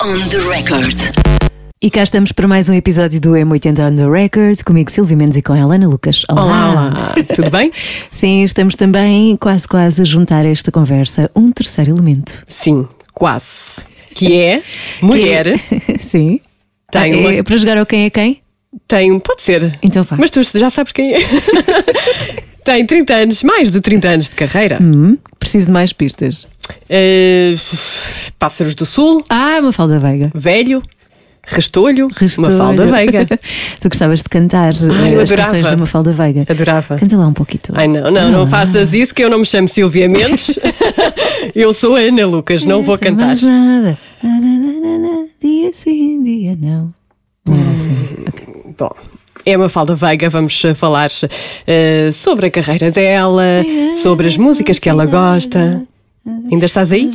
[0.00, 0.96] On the record.
[1.82, 5.36] E cá estamos para mais um episódio do M80 on the Record, comigo Silvia Mendes
[5.36, 6.24] e com a Helena Lucas.
[6.30, 7.14] Olá, olá.
[7.34, 7.70] Tudo bem?
[8.10, 12.42] Sim, estamos também quase quase a juntar a esta conversa um terceiro elemento.
[12.48, 13.82] Sim, quase.
[14.14, 14.62] Que é
[15.02, 15.58] mulher.
[15.58, 16.40] Que- Sim.
[16.90, 18.40] Tem Ah, uma- é para jogar ao quem é quem?
[18.88, 19.18] Tem.
[19.20, 19.78] Pode ser.
[19.82, 20.16] Então vá.
[20.16, 21.18] Mas tu já sabes quem é.
[22.64, 24.78] Tem 30 anos, mais de 30 anos de carreira.
[24.80, 26.48] Hum, preciso de mais pistas.
[26.88, 27.54] Eh,
[28.38, 30.30] Pássaros do Sul, Ah, Mafalda Veiga.
[30.34, 30.82] velho,
[31.46, 32.50] restolho, Restolho.
[32.50, 33.26] Mafalda Veiga.
[33.80, 35.50] tu gostavas de cantar Ai, eh, as adorava.
[35.52, 36.46] canções da Mafalda Veiga.
[36.48, 36.96] Adorava.
[36.96, 37.62] Canta lá um pouquinho.
[37.74, 40.58] Ai não, não, não faças isso que eu não me chamo Silvia Mendes.
[41.54, 43.36] eu sou a Ana Lucas, não vou Sem cantar.
[43.42, 43.98] nada.
[44.22, 46.92] Na, na, na, na, na, Dia sim, dia não.
[47.46, 48.24] Não era assim.
[48.28, 48.46] Ok.
[48.78, 48.90] Bom,
[49.44, 51.10] é uma falda Veiga, vamos eh, falar
[51.66, 53.42] eh, sobre a carreira dela,
[54.02, 55.82] sobre as músicas que ela gosta.
[56.50, 57.10] Ainda estás aí?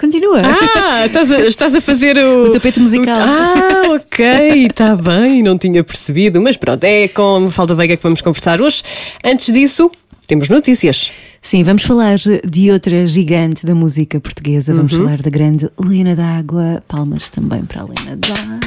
[0.00, 0.42] Continua.
[0.44, 3.16] Ah, estás a, estás a fazer o, O tapete musical.
[3.16, 6.40] o- ah, ok, está bem, não tinha percebido.
[6.40, 8.82] Mas pronto, é com a Falda Veiga que vamos conversar hoje.
[9.24, 9.90] Antes disso,
[10.26, 11.12] temos notícias.
[11.42, 14.74] Sim, vamos falar de outra gigante da música portuguesa.
[14.74, 16.82] Vamos falar da grande Lena d'Água.
[16.88, 18.58] Palmas também para a Lena d'Água.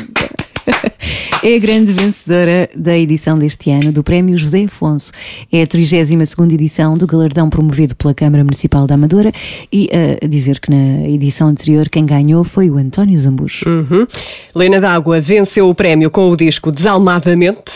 [1.46, 5.12] É a grande vencedora da edição deste ano do Prémio José Afonso.
[5.52, 6.14] É a 32
[6.54, 9.30] edição do galardão promovido pela Câmara Municipal da Amadora
[9.70, 9.90] e
[10.24, 13.68] a dizer que na edição anterior quem ganhou foi o António Zambujo.
[13.68, 14.08] Uhum.
[14.56, 17.74] Lena D'Água venceu o prémio com o disco Desalmadamente.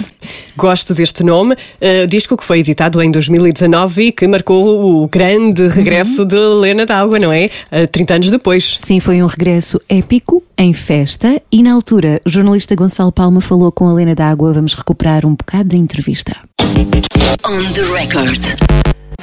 [0.55, 1.53] Gosto deste nome.
[1.53, 6.85] Uh, disco que foi editado em 2019 e que marcou o grande regresso de Lena
[6.85, 7.49] D'Água, não é?
[7.69, 8.77] Uh, 30 anos depois.
[8.79, 13.56] Sim, foi um regresso épico, em festa, e na altura o jornalista Gonçalo Palma falou
[13.71, 14.53] com a Lena d'Água.
[14.53, 16.35] Vamos recuperar um bocado da entrevista.
[16.61, 18.43] On the record.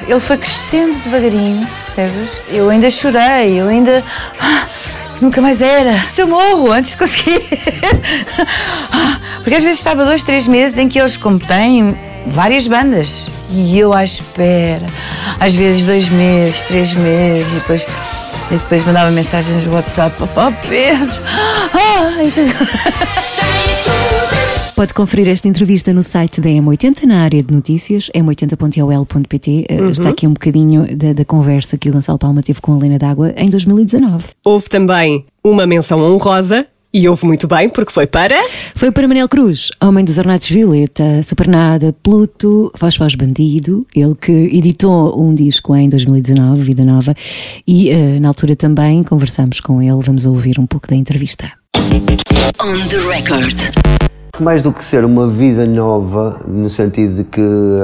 [0.07, 2.31] Ele foi crescendo devagarinho, percebes?
[2.49, 4.03] Eu ainda chorei, eu ainda.
[4.41, 4.67] Ah,
[5.21, 5.97] nunca mais era.
[6.03, 7.41] Se eu morro antes de conseguir.
[8.93, 11.97] Ah, Porque às vezes estava dois, três meses em que eles, como têm
[12.27, 14.87] várias bandas, e eu à espera.
[15.41, 17.87] Às vezes dois meses, três meses, e depois.
[18.51, 21.19] E depois mandava mensagens no WhatsApp, papá Pedro,
[21.73, 22.45] ah, então...
[24.75, 29.67] Pode conferir esta entrevista no site da M80, na área de notícias, m80.ol.pt.
[29.69, 32.79] Eh, Está aqui um bocadinho da, da conversa que o Gonçalo Palma teve com a
[32.79, 34.31] Lena d'Água em 2019.
[34.45, 38.37] Houve também uma menção honrosa, e houve muito bem, porque foi para.
[38.75, 44.33] Foi para Manel Cruz, homem dos Ornatos Violeta, Supernada, Pluto, Foz Foz Bandido, ele que
[44.33, 47.15] editou um disco em 2019, Vida Nova,
[47.67, 51.51] e eh, na altura também conversamos com ele, vamos ouvir um pouco da entrevista.
[51.77, 53.57] On the record.
[54.41, 57.41] Mais do que ser uma vida nova, no sentido de que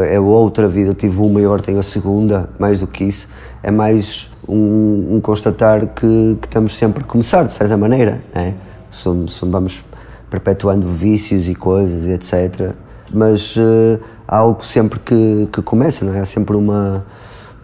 [0.09, 3.29] é outra vida, tive uma e agora tenho a segunda, mais do que isso,
[3.63, 8.21] é mais um, um constatar que, que estamos sempre a começar, de certa maneira.
[8.35, 8.55] Né?
[8.91, 9.85] Somos, somos- vamos
[10.29, 12.73] perpetuando vícios e coisas, etc.
[13.13, 16.21] Mas eh, há algo sempre que, que começa, não é?
[16.21, 17.05] Há sempre uma,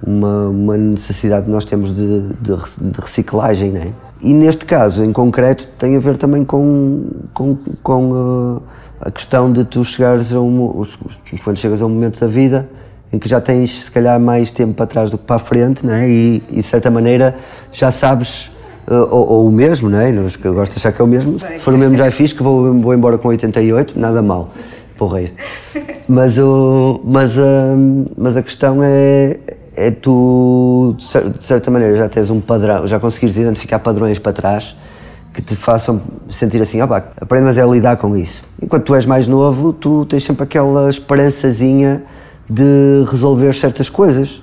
[0.04, 3.88] uma, uma necessidade que nós temos de, de, de reciclagem, não é?
[4.20, 7.04] E neste caso, em concreto, tem a ver também com,
[7.34, 8.75] com, com eh,
[9.06, 10.84] a questão de tu chegares a um,
[11.44, 12.68] quando chegas a um momento da vida
[13.12, 15.86] em que já tens se calhar mais tempo para trás do que para a frente,
[15.86, 16.08] não é?
[16.08, 17.38] E, e de certa maneira
[17.72, 18.50] já sabes
[18.88, 20.10] eh, ou, ou o mesmo, não é?
[20.10, 21.38] Eu gosto de achar que é o mesmo.
[21.38, 24.52] Se for o mesmo já é fixe, que vou, vou embora com 88, nada mal.
[24.98, 25.32] Porreiro.
[26.08, 27.76] Mas, o, mas, a,
[28.16, 29.38] mas a questão é,
[29.76, 34.74] é tu, de certa maneira, já tens um padrão, já conseguires identificar padrões para trás
[35.36, 38.42] que te façam sentir assim, ó pá, aprende mas é a lidar com isso.
[38.60, 42.04] Enquanto tu és mais novo, tu tens sempre aquela esperançazinha
[42.48, 44.40] de resolver certas coisas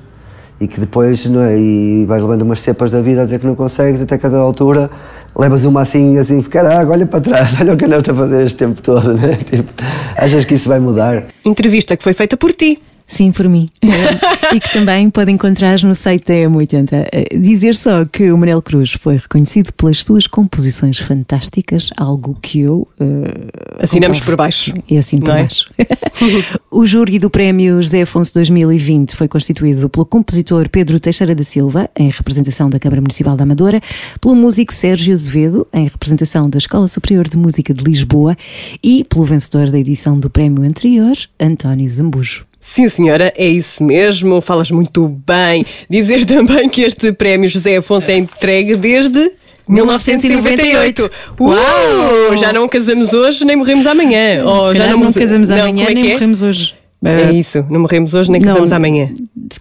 [0.62, 3.48] e que depois não é, e vais levando umas cepas da vida a dizer que
[3.48, 4.92] não consegues, até cada altura
[5.36, 8.58] levas uma assim, assim, caraca, olha para trás, olha o que andaste a fazer este
[8.60, 9.40] tempo todo, né?
[9.50, 9.74] Tipo,
[10.16, 11.24] achas que isso vai mudar?
[11.44, 12.80] Entrevista que foi feita por ti.
[13.14, 13.68] Sim, por mim.
[14.56, 16.88] e que também pode encontrar no site da M80.
[17.12, 22.62] Eh, Dizer só que o Manel Cruz foi reconhecido pelas suas composições fantásticas, algo que
[22.62, 22.88] eu.
[23.00, 24.74] eh, Assinamos por baixo.
[24.90, 25.44] E assim por é?
[25.44, 25.70] baixo.
[26.72, 31.88] o júri do Prémio José Afonso 2020 foi constituído pelo compositor Pedro Teixeira da Silva,
[31.96, 33.80] em representação da Câmara Municipal da Amadora,
[34.20, 38.36] pelo músico Sérgio Azevedo, em representação da Escola Superior de Música de Lisboa,
[38.84, 42.46] e pelo vencedor da edição do prémio anterior, António Zambujo.
[42.66, 45.66] Sim, senhora, é isso mesmo, falas muito bem.
[45.90, 49.32] Dizer também que este prémio José Afonso é entregue desde
[49.68, 51.12] 1998.
[51.42, 52.38] Uau!
[52.38, 54.46] Já não casamos hoje nem morremos amanhã.
[54.46, 56.14] Ou Se já não, não casamos não, amanhã é nem é?
[56.14, 56.74] morremos hoje.
[57.04, 59.10] É isso, não morremos hoje nem Não, casamos amanhã.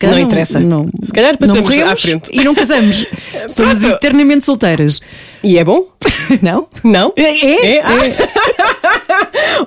[0.01, 0.61] Não interessa.
[0.61, 2.31] Não, Se calhar não passamos morremos à frente.
[2.31, 3.05] E não casamos.
[3.51, 5.01] Somos eternamente solteiras.
[5.45, 5.89] E é bom?
[6.41, 6.69] Não?
[6.85, 7.13] Não?
[7.17, 7.81] É?
[7.81, 7.91] Ah.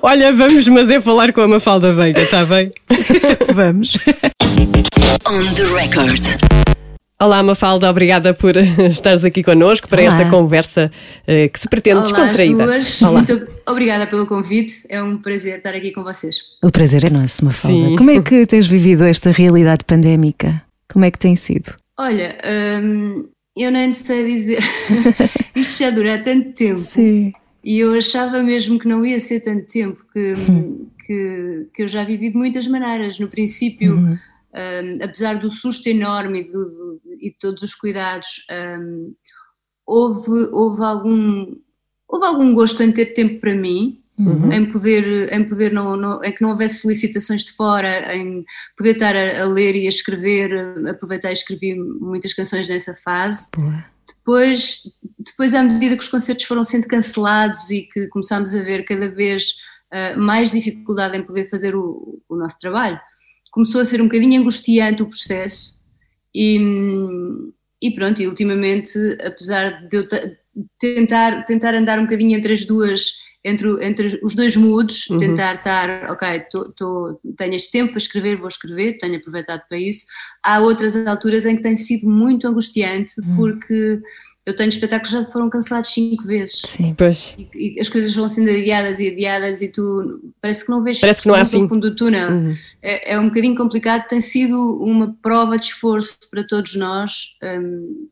[0.02, 2.70] Olha, vamos, mas é falar com a Mafalda Veiga, está bem?
[3.54, 3.98] Vamos.
[5.26, 6.22] On the record.
[7.20, 10.12] Olá, Mafalda, obrigada por estares aqui connosco para Olá.
[10.12, 10.90] esta conversa
[11.26, 12.64] eh, que se pretende Olá, as descontraída.
[12.64, 13.02] duas.
[13.02, 13.22] Olá.
[13.22, 14.86] Muito obrigada pelo convite.
[14.88, 16.36] É um prazer estar aqui com vocês.
[16.62, 17.88] O prazer é nosso, Mafalda.
[17.88, 17.96] Sim.
[17.96, 20.62] Como é que tens vivido esta realidade pandémica?
[20.90, 21.74] Como é que tem sido?
[21.98, 22.36] Olha,
[22.82, 24.60] hum, eu nem sei dizer.
[25.56, 26.78] Isto já dura tanto tempo.
[26.78, 27.32] Sim.
[27.64, 30.34] E eu achava mesmo que não ia ser tanto tempo, que,
[31.06, 33.18] que, que eu já vivi de muitas maneiras.
[33.18, 34.18] No princípio, hum,
[35.02, 38.46] apesar do susto enorme e, do- e de todos os cuidados,
[38.80, 39.14] hum,
[39.84, 41.56] houve, houve, algum,
[42.08, 44.00] houve algum gosto em ter tempo para mim.
[44.52, 48.44] Em poder, em poder não, não, em que não houvesse solicitações de fora, em
[48.76, 50.50] poder estar a, a ler e a escrever,
[50.88, 53.50] aproveitar e escrevi muitas canções nessa fase.
[54.08, 54.80] Depois,
[55.18, 59.10] depois, à medida que os concertos foram sendo cancelados e que começámos a ver cada
[59.10, 59.54] vez
[59.92, 62.98] ah, mais dificuldade em poder fazer o, o nosso trabalho,
[63.50, 65.80] começou a ser um bocadinho angustiante o processo
[66.34, 66.58] e,
[67.82, 68.90] e pronto, e ultimamente,
[69.24, 70.30] apesar de eu ta-
[70.78, 73.14] tentar, tentar andar um bocadinho entre as duas,
[73.46, 77.98] entre, o- entre os dois moods, tentar estar, ok, tô, tô- tenho este tempo para
[77.98, 80.04] escrever, vou escrever, tenho aproveitado para isso.
[80.42, 84.00] Há outras alturas em que tem sido muito angustiante porque
[84.44, 86.62] eu tenho espetáculos que já foram cancelados cinco vezes.
[86.64, 86.94] Sim.
[86.96, 87.34] Pois.
[87.36, 91.00] E, e as coisas vão sendo adiadas e adiadas e tu parece que não vês
[91.00, 91.66] Parece que não há ao fim.
[91.68, 92.44] fundo do túnel.
[92.82, 98.06] É, é um bocadinho complicado, tem sido uma prova de esforço para todos nós hum,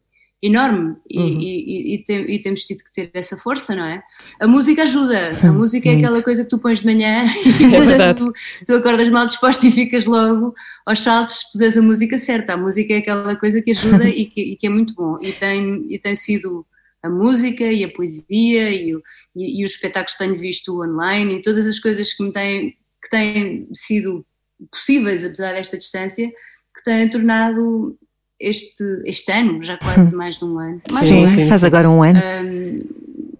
[0.47, 1.27] enorme e, Uhum.
[1.41, 4.03] e- e- e tem- e temos tido que ter essa força, não é?
[4.41, 7.25] A música ajuda, a música é aquela coisa que tu pões de manhã
[7.61, 8.19] e É verdade.
[8.19, 8.33] tu,
[8.67, 10.53] tu acordas mal disposto e ficas logo
[10.85, 12.53] aos saltos se puseres a música certa.
[12.55, 15.33] A música é aquela coisa que ajuda e que, e que é muito bom e
[15.33, 16.67] tem, e tem sido
[17.03, 19.03] a música e a poesia e, o-
[19.37, 22.71] e- e os espetáculos que tenho visto online e todas as coisas que me têm,
[23.03, 24.25] que têm sido
[24.71, 27.97] possíveis apesar desta distância que têm tornado
[28.49, 31.89] este, este ano, já quase mais de um ano, mais Sim, um ano, faz agora
[31.91, 32.21] um ano.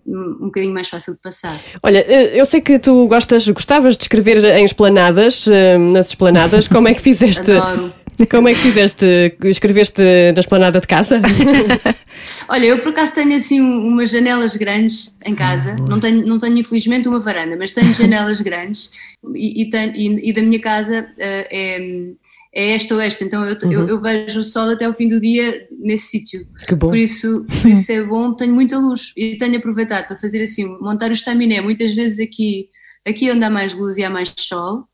[0.07, 1.59] um, um bocadinho mais fácil de passar.
[1.83, 6.69] Olha, eh, eu sei que tu gostas, gostavas de escrever em esplanadas, eh, nas esplanadas.
[6.69, 7.51] Como é que fizeste?
[7.53, 7.93] Adoro.
[8.31, 9.05] Como é que fizeste?
[9.45, 10.01] Escreveste
[10.35, 11.21] na esplanada de casa?
[12.49, 16.39] Olha, eu por acaso tenho assim um- umas janelas grandes em casa, não, tenho, não
[16.39, 18.91] tenho infelizmente uma varanda, mas tenho janelas grandes
[19.35, 22.07] e, e, tenho- e- e da minha casa eh, é,
[22.55, 25.21] é esta ou esta, então eu, eu, eu vejo o sol até o fim do
[25.21, 26.47] dia nesse sítio.
[26.67, 26.89] Que bom.
[26.89, 29.13] Por isso, por isso é bom, tenho muita luz.
[29.17, 32.69] E tenho aproveitado para fazer assim, montar o estaminé, muitas vezes aqui,
[33.05, 34.87] aqui onde há mais luz e há mais sol,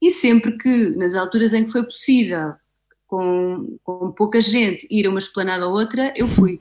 [0.00, 2.54] e sempre que, nas alturas em que foi possível,
[3.12, 6.58] com, com pouca gente, ir a uma esplanada ou outra, eu fui.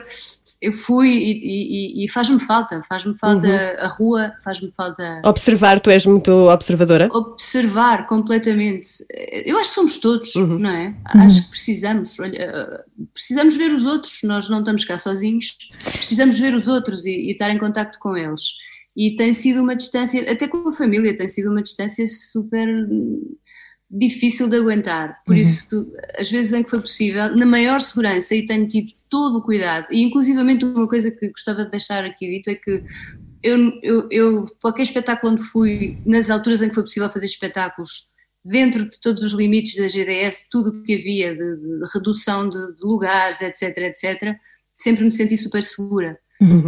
[0.61, 3.47] Eu fui e, e- e- faz-me falta, faz-me falta
[3.79, 7.07] a rua, faz-me falta Observar, tu és muito observadora?
[7.13, 8.89] observar completamente.
[9.45, 10.59] Eu acho que somos todos, Uhum.
[10.59, 10.93] não é?
[11.05, 12.19] Acho que precisamos.
[12.19, 12.83] Olha,
[13.13, 17.31] precisamos ver os outros, nós não estamos cá sozinhos, precisamos ver os outros e, e
[17.31, 18.41] estar em contacto com eles.
[18.93, 22.75] E tem sido uma distância, até com a família, tem sido uma distância super
[23.91, 25.21] difícil de aguentar.
[25.25, 25.67] Por isso,
[26.17, 29.87] às vezes em que foi possível, na maior segurança, e tenho tido todo o cuidado,
[29.91, 32.83] e inclusivamente uma coisa que gostava de deixar aqui dito é que
[33.43, 38.09] eu, eu, eu, qualquer espetáculo onde fui, nas alturas em que foi possível fazer espetáculos,
[38.45, 42.49] dentro de todos os limites da GDS, tudo o que havia de, de- de redução
[42.49, 44.35] de, de lugares, etc, etc,
[44.71, 46.17] sempre me senti super segura.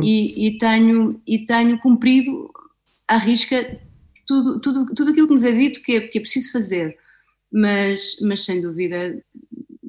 [0.03, 2.51] E, e tenho, e tenho cumprido
[3.07, 3.79] à risca
[4.27, 6.95] tudo, tudo, tudo aquilo que nos é dito que é, que é preciso fazer.
[7.53, 9.23] Mas, mas sem dúvida,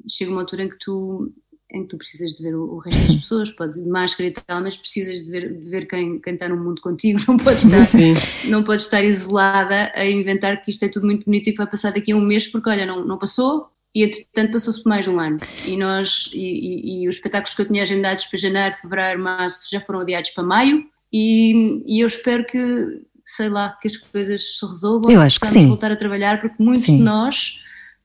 [0.08, 1.32] chega uma altura em que tu
[1.72, 4.30] em que tu precisas de ver o, resto das pessoas, podes ir de máscara e
[4.30, 7.64] tal, mas precisas de ver, de ver quem, quem está no mundo contigo, não podes
[7.66, 8.14] estar, Sim.
[8.48, 11.66] não podes estar isolada a inventar que isto é tudo muito bonito e que vai
[11.66, 15.04] passar daqui a um mês, porque olha, não, não passou e entretanto passou-se por mais
[15.04, 15.40] de um ano.
[15.66, 19.68] E nós, e, e- e os espetáculos que eu tinha agendados para janeiro, fevereiro, março
[19.68, 24.58] já foram adiados para maio e, e eu espero que, sei lá, que as coisas
[24.58, 25.68] se resolvam Eu e acho que sim.
[25.68, 26.98] voltar a trabalhar, porque muitos Sim.
[26.98, 27.58] de nós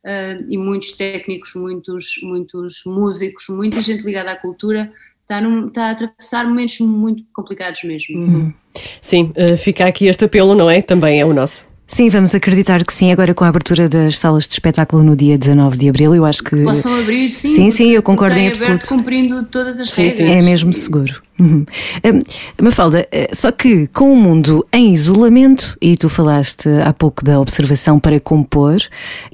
[0.05, 5.87] ah, e muitos técnicos, muitos, muitos músicos, muita gente ligada à cultura está, num- está
[5.87, 8.53] a atravessar momentos muito complicados mesmo.
[9.01, 10.81] Sim, eh, fica aqui este apelo, não é?
[10.81, 11.65] Também é o nosso.
[11.91, 15.35] Sim, vamos acreditar que sim, agora com a abertura das salas de espetáculo no dia
[15.39, 17.47] 19 de abril, eu acho que Possam abrir, sim.
[17.47, 18.87] Sim, sim, eu concordo em tem aberto absoluto.
[18.89, 20.17] cumprindo todas as Sim, regras.
[20.29, 20.37] sim.
[20.37, 21.19] é mesmo seguro.
[21.39, 21.65] Uhum.
[22.05, 22.19] Hum,
[22.61, 27.39] Mafalda, eh, só que com o mundo em isolamento, e tu falaste há pouco da
[27.39, 28.77] observação para compor,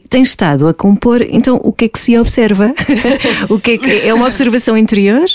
[0.07, 2.73] tens estado a compor, então o que é que se observa?
[3.49, 5.25] o que é, que, é uma observação interior?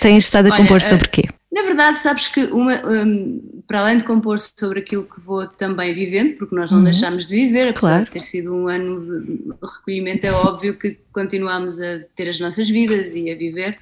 [0.00, 1.24] Tens estado a Olha, compor eh, sobre quê?
[1.52, 5.92] Na verdade, sabes que uma, um, para além de compor sobre aquilo que vou também
[5.92, 6.84] vivendo, porque nós não uhum.
[6.84, 8.04] deixámos de viver, apesar claro.
[8.04, 12.70] de ter sido um ano de recolhimento, é óbvio que continuamos a ter as nossas
[12.70, 13.76] vidas e a viver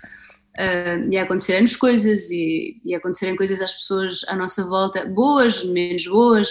[0.58, 5.06] uh, e a acontecerem-nos coisas e, e a acontecerem coisas às pessoas à nossa volta,
[5.06, 6.48] boas, menos boas,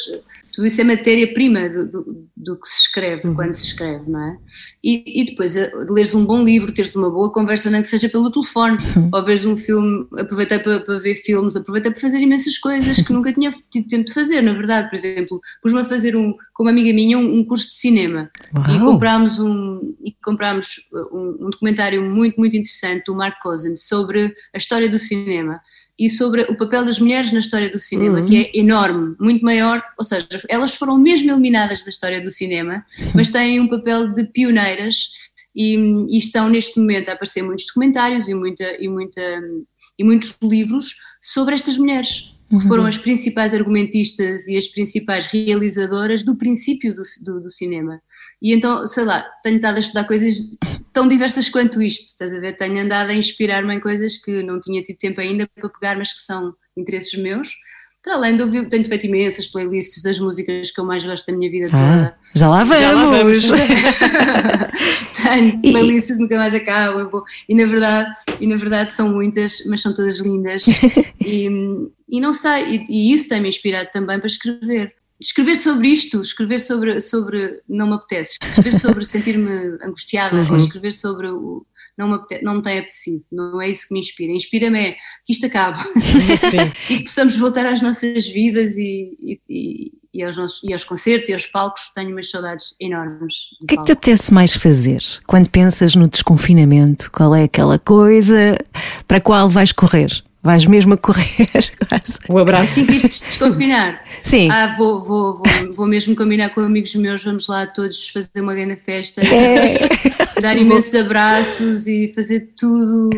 [0.54, 3.36] tudo isso é matéria-prima do, do, do, que se escreve, uhum.
[3.36, 4.38] quando se escreve, não é?
[4.84, 8.10] E, e depois de leres um bom livro, teres uma boa conversa, nem que seja
[8.10, 9.10] pelo telefone, uhum.
[9.14, 13.14] ou veres um filme, aproveitei para, para, ver filmes, aproveitei para fazer imensas coisas que
[13.14, 16.64] nunca tinha tido tempo de fazer, na verdade, por exemplo, pus-me a fazer um, com
[16.64, 18.76] uma amiga minha um, um curso de cinema Uau.
[18.76, 20.76] e comprámos um, e comprámos
[21.12, 25.60] um, um documentário muito, muito interessante do Mark Cousins sobre a história do cinema
[26.00, 28.25] e sobre o papel das mulheres na história do cinema, uhum.
[28.27, 32.86] que é enorme, muito maior, ou seja, elas foram mesmo eliminadas da história do cinema,
[33.16, 35.10] mas têm um papel de pioneiras
[35.56, 35.75] e,
[36.10, 39.42] e estão neste momento a aparecer muitos documentários e, muita, e, muita,
[39.98, 42.32] e muitos livros sobre estas mulheres.
[42.50, 42.60] Uhum.
[42.60, 48.00] Que foram as principais argumentistas e as principais realizadoras do princípio do, do, do cinema.
[48.41, 50.58] E então, sei lá, tenho estado a estudar coisas
[50.94, 52.56] tão diversas quanto isto, estás a ver?
[52.56, 56.13] Tenho andado a inspirar-me em coisas que não tinha tido tempo ainda para pegar, mas
[56.13, 57.50] que são interesses meus.
[58.03, 61.38] Para além de ouvir, tenho feito imensas playlists das músicas que eu mais gosto da
[61.38, 62.15] minha vida ah, toda.
[62.36, 62.82] Já lá vamos!
[62.82, 63.44] Já lá vamos.
[65.22, 67.10] tenho playlists nunca mais acabam.
[67.50, 70.63] E na, verdade, e na verdade são muitas, mas são todas lindas.
[71.25, 71.50] e,
[72.10, 76.60] e não sei, e, e isso tem-me inspirado também para escrever escrever sobre isto, escrever
[76.60, 80.52] sobre, sobre não me apetece, escrever sobre sentir-me angustiada, uhum.
[80.52, 81.66] ou escrever sobre o
[81.98, 84.32] não me, apetece, não me tem apetecido, não é isso que me inspira.
[84.32, 84.92] Inspira-me é
[85.26, 85.80] que isto acabe
[86.92, 91.30] e que possamos voltar às nossas vidas e, e, e, aos nossos, e aos concertos
[91.30, 91.90] e aos palcos.
[91.96, 93.34] Tenho umas saudades enormes.
[93.64, 97.12] O que é que te apetece mais fazer quando pensas no desconfinamento?
[97.12, 98.56] Qual é aquela coisa
[99.08, 100.24] para a qual vais correr?
[100.48, 101.46] Vais mesmo a correr
[101.89, 102.20] quase.
[102.30, 102.80] Um abraço.
[102.80, 104.01] Assim que isto desconfinar.
[104.24, 104.50] Sim.
[104.50, 108.56] Ah, vou, vou, vou, vou, mesmo combinar com amigos meus, vamos lá todos fazer uma
[108.56, 109.89] grande festa, é.
[110.39, 113.10] dar imensos abraços e fazer tudo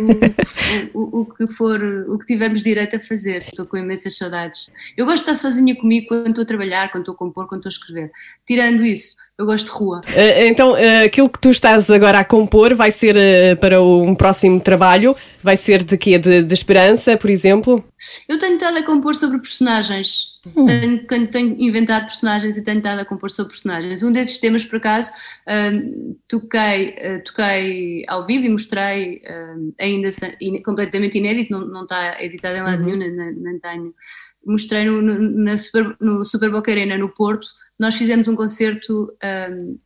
[0.91, 3.43] o, o, o, que for, o que tivermos direito a fazer.
[3.43, 4.71] Estou com imensas saudades.
[4.97, 7.59] Eu gosto de estar sozinha comigo quando estou a trabalhar, quando estou a compor, quando
[7.59, 8.11] estou a escrever.
[8.43, 10.01] Tirando isso, eu gosto de rua.
[10.09, 14.13] Uh, então, uh, aquilo que tu estás agora a compor vai ser uh, para um
[14.13, 15.15] próximo trabalho?
[15.41, 16.19] Vai ser de quê?
[16.19, 17.81] De, de esperança, por exemplo?
[18.27, 20.37] Eu tenho estado a compor sobre personagens.
[20.45, 20.65] Hum.
[21.07, 24.03] Tenho, tenho, inventado personagens e tenho estado a compor sobre personagens.
[24.03, 25.11] Um desses temas, por acaso,
[26.27, 29.21] toquei, toquei ao vivo e mostrei,
[29.79, 30.09] ainda
[30.63, 32.97] completamente inédito, não, não está editado em lado uhum.
[32.97, 33.93] nenhum, nem, nem tenho.
[34.45, 39.11] Mostrei no, no, na Super, no Super Boca Arena, no Porto, nós fizemos um concerto,
[39.51, 39.77] um,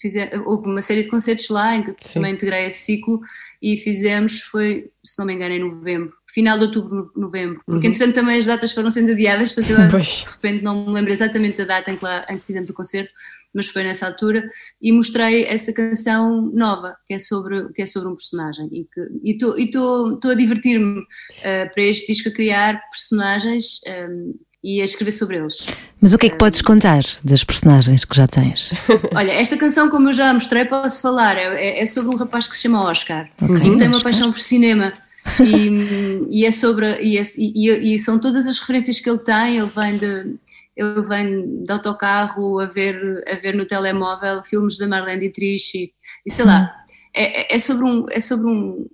[0.00, 2.14] fize, houve uma série de concertos lá em que Sim.
[2.14, 3.20] também integrei esse ciclo
[3.60, 7.92] e fizemos, foi, se não me engano, em novembro, final de outubro, novembro, porque uhum.
[7.92, 11.58] entretanto também as datas foram sendo adiadas, portanto eu de repente não me lembro exatamente
[11.58, 13.12] da data em que, lá, em que fizemos o concerto,
[13.54, 14.48] mas foi nessa altura,
[14.80, 18.68] e mostrei essa canção nova, que é sobre, que é sobre um personagem.
[18.72, 18.86] E
[19.30, 25.38] estou a divertir-me uh, para este disco a criar personagens um, e a escrever sobre
[25.38, 25.66] eles.
[26.00, 28.72] Mas o que é que podes contar das personagens que já tens?
[29.14, 31.36] Olha, esta canção, como eu já mostrei, posso falar.
[31.36, 34.30] É, é sobre um rapaz que se chama Oscar okay, e que tem uma paixão
[34.30, 34.92] por cinema.
[35.40, 39.58] E, e é sobre e, é, e, e, são todas as referências que ele tem.
[39.58, 40.36] Ele vem de
[40.74, 42.96] ele vem de autocarro a ver
[43.28, 45.92] a ver no telemóvel filmes da Marlene Dietrich
[46.24, 46.72] e, sei lá.
[47.14, 48.86] É, é, sobre um é sobre um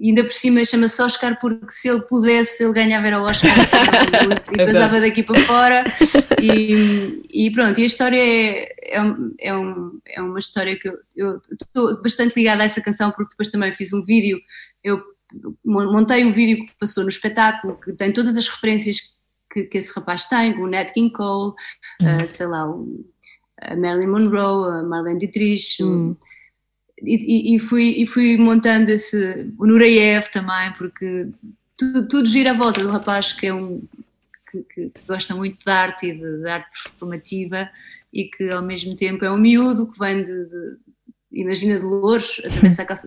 [0.00, 3.50] e ainda por cima chama-se Oscar porque se ele pudesse ele ganhava era o Oscar.
[4.50, 5.84] E passava daqui para fora.
[6.40, 8.98] E, e, pronto, e a história é, é,
[9.40, 13.48] é, um, é uma história que eu estou bastante ligada a essa canção porque depois
[13.48, 14.40] também fiz um vídeo,
[14.82, 15.00] eu
[15.64, 18.96] montei um vídeo que passou no espetáculo que tem todas as referências
[19.52, 21.52] que, que esse rapaz tem, o Nat King Cole,
[22.02, 23.04] uh, sei lá, o,
[23.60, 26.16] a Marilyn Monroe, a Marlene Dietrich, hum
[27.02, 31.28] e, fui, e fui montando esse, o Nureyev também, porque
[31.76, 33.82] tudo, tudo gira à volta do rapaz que é um
[34.50, 37.70] que, que, que gosta muito de arte e de, de, arte performativa
[38.12, 40.78] e que ao mesmo tempo é um miúdo que vem de, de
[41.32, 42.40] imagina de Louros,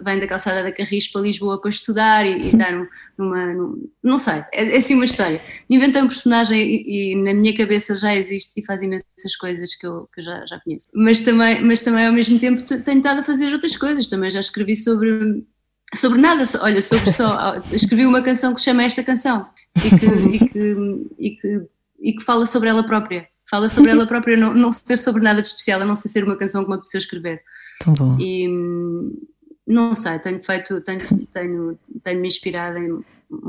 [0.03, 2.71] vem da calçada da Carris para Lisboa para estudar e, e está
[3.17, 5.41] numa, numa, não sei, é, é assim uma história.
[5.69, 9.85] Inventei um personagem e, e, na minha cabeça já existe e faz imensas coisas que
[9.85, 10.87] eu, que eu já, já conheço.
[10.93, 14.39] Mas também, mas também ao mesmo tempo tenho estado a fazer outras coisas, também já
[14.39, 15.45] escrevi sobre,
[15.93, 20.05] sobre nada, olha, sobre só, escrevi uma canção que se chama Esta Canção e que,
[20.05, 20.75] e que,
[21.19, 21.67] e que,
[21.99, 23.27] e que fala sobre ela própria.
[23.49, 26.23] Fala sobre ela própria, não, não ser sobre nada de especial, a não ser ser
[26.23, 27.41] uma canção que uma pessoa escrever.
[27.83, 28.17] Tão bom.
[28.19, 28.47] E
[29.67, 33.03] não sei, tenho feito, tenho, tenho, tenho me inspirado em um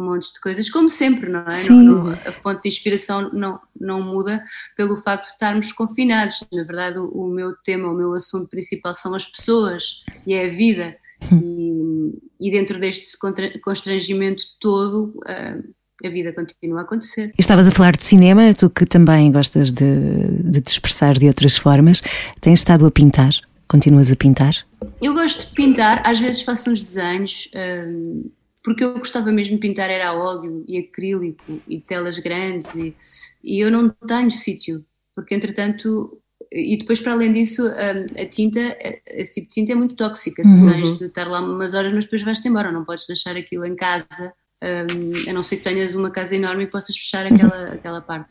[0.04, 1.50] monte de coisas, como sempre, não é?
[1.50, 1.82] Sim.
[1.88, 4.42] Não- não- a fonte de inspiração não, não muda
[4.76, 6.42] pelo facto de estarmos confinados.
[6.52, 10.46] Na verdade, o, o meu tema, o meu assunto principal são as pessoas e é
[10.46, 10.96] a vida.
[11.32, 13.16] E, e dentro deste
[13.62, 17.32] constrangimento todo, a vida continua a acontecer.
[17.38, 21.56] Estavas a falar de cinema, tu que também gostas de, de te expressar de outras
[21.56, 22.02] formas.
[22.40, 23.32] Tens estado a pintar?
[23.74, 24.54] Continuas a pintar?
[25.02, 27.50] Eu gosto de pintar, às vezes faço uns desenhos,
[27.88, 28.30] hum,
[28.62, 32.94] porque eu gostava mesmo de pintar era a óleo e acrílico e telas grandes e,
[33.42, 38.60] e eu não tenho sítio, porque entretanto, e depois para além disso, hum, a tinta,
[39.08, 42.04] esse tipo de tinta é muito tóxica, tu tens de estar lá umas horas mas
[42.04, 45.96] depois vais-te embora, não podes deixar aquilo em casa, hum, a não ser que tenhas
[45.96, 48.30] uma casa enorme e possas fechar aquela, aquela parte.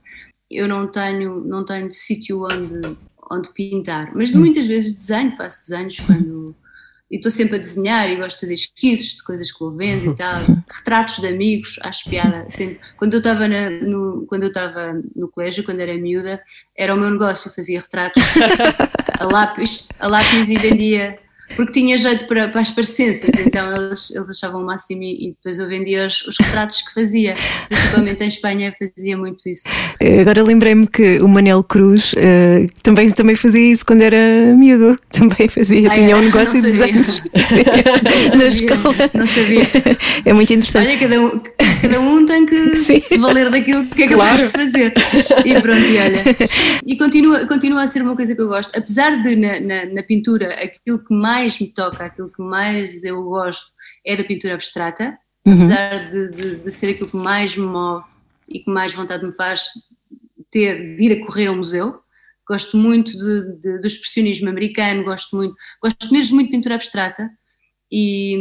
[0.49, 2.95] Eu não tenho, não tenho sítio onde,
[3.33, 6.55] onde pintar, mas muitas vezes desenho, faço desenhos quando.
[7.11, 10.13] E estou sempre a desenhar e gosto de fazer esquiços de coisas que vou vendo
[10.13, 10.35] e tal,
[10.77, 12.49] retratos de amigos, acho piada.
[12.49, 12.79] Sempre.
[12.97, 16.41] Quando eu estava no, quando eu estava no colégio, quando era miúda,
[16.75, 18.23] era o meu negócio, eu fazia retratos
[19.19, 21.19] a lápis, a lápis e vendia,
[21.55, 25.29] porque tinha jeito para, para as parecenças, então eles, eles achavam o máximo e, e
[25.31, 27.35] depois eu vendia os, os retratos que fazia,
[27.69, 29.63] principalmente em Espanha fazia muito isso.
[29.99, 34.17] Eh, Agora lembrei-me que o Manel Cruz eh, também, também fazia isso quando era
[34.55, 34.95] miúdo.
[35.13, 36.15] Também fazia, Ah, tinha é?
[36.15, 37.21] um negócio de desenhos
[38.35, 38.95] na escola.
[39.13, 39.61] Não sabia.
[40.25, 40.87] É muito interessante.
[40.87, 41.39] Olha, cada um,
[41.81, 42.99] cada um tem que Sim.
[42.99, 44.93] se valer daquilo que é capaz de fazer.
[45.45, 46.23] E pronto, e olha.
[46.85, 48.71] E continua, continua a ser uma coisa que eu gosto.
[48.77, 53.23] Apesar de na, na, na pintura aquilo que mais me toca, aquilo que mais eu
[53.23, 53.71] gosto
[54.05, 58.05] é da pintura abstrata, apesar de, de, de ser aquilo que mais me move
[58.49, 59.67] e que mais vontade me faz
[60.51, 61.99] ter de ir a correr ao museu.
[62.47, 63.11] Gosto muito
[63.59, 67.29] de- do expressionismo americano, gosto muito, gosto mesmo muito de pintura abstrata
[67.91, 68.35] e,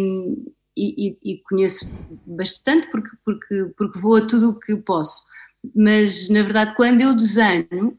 [0.76, 1.90] e- e- e conheço
[2.26, 5.22] bastante porque, porque, porque vou a tudo o que posso.
[5.76, 7.94] Mas, na verdade, quando eu desenho,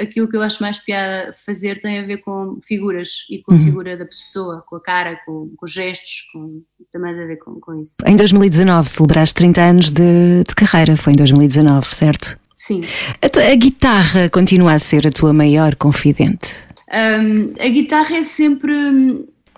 [0.00, 3.58] aquilo que eu acho mais piada fazer tem a ver com figuras e com a
[3.58, 7.36] figura da pessoa, com a cara, com, com os gestos, com, tem mais a ver
[7.38, 7.96] com, com isso.
[8.06, 12.38] Em 2019 celebraste 30 anos de, de carreira, foi em 2019, certo?
[12.54, 12.82] Sim.
[13.20, 16.62] A, tua- a guitarra continua a ser a tua maior confidente.
[16.92, 18.72] Um, a guitarra é sempre.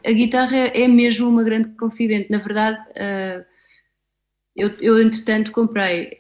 [0.07, 2.31] A guitarra é mesmo uma grande confidente.
[2.31, 3.45] Na verdade, uh,
[4.57, 6.20] eu, eu entretanto comprei.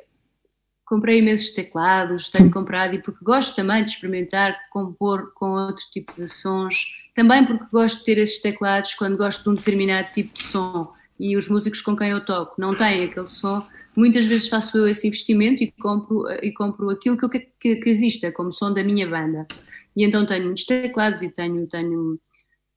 [0.90, 6.12] Comprei imensos teclados, tenho comprado e porque gosto também de experimentar, compor com outro tipo
[6.16, 10.34] de sons, também porque gosto de ter esses teclados quando gosto de um determinado tipo
[10.34, 13.64] de som e os músicos com quem eu toco não têm aquele som,
[13.96, 17.40] muitas vezes faço eu esse investimento e compro, e compro aquilo que, eu que,
[17.76, 19.46] que, exista como som da minha banda.
[19.94, 22.18] E então tenho muitos teclados e tenho, tenho,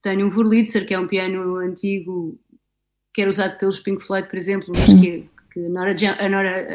[0.00, 2.38] tenho um Wurlitzer, que é um piano antigo
[3.12, 6.66] que era usado pelos Pink Floyd, por exemplo, mas que, que a, Nora, a, Nora,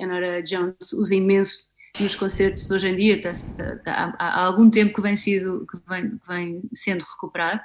[0.00, 1.68] a Nora Jones usa imenso
[2.00, 5.78] nos concertos hoje em dia, está- está- há, há algum tempo que vem, sido, que
[5.88, 7.60] vem, que vem sendo recuperado,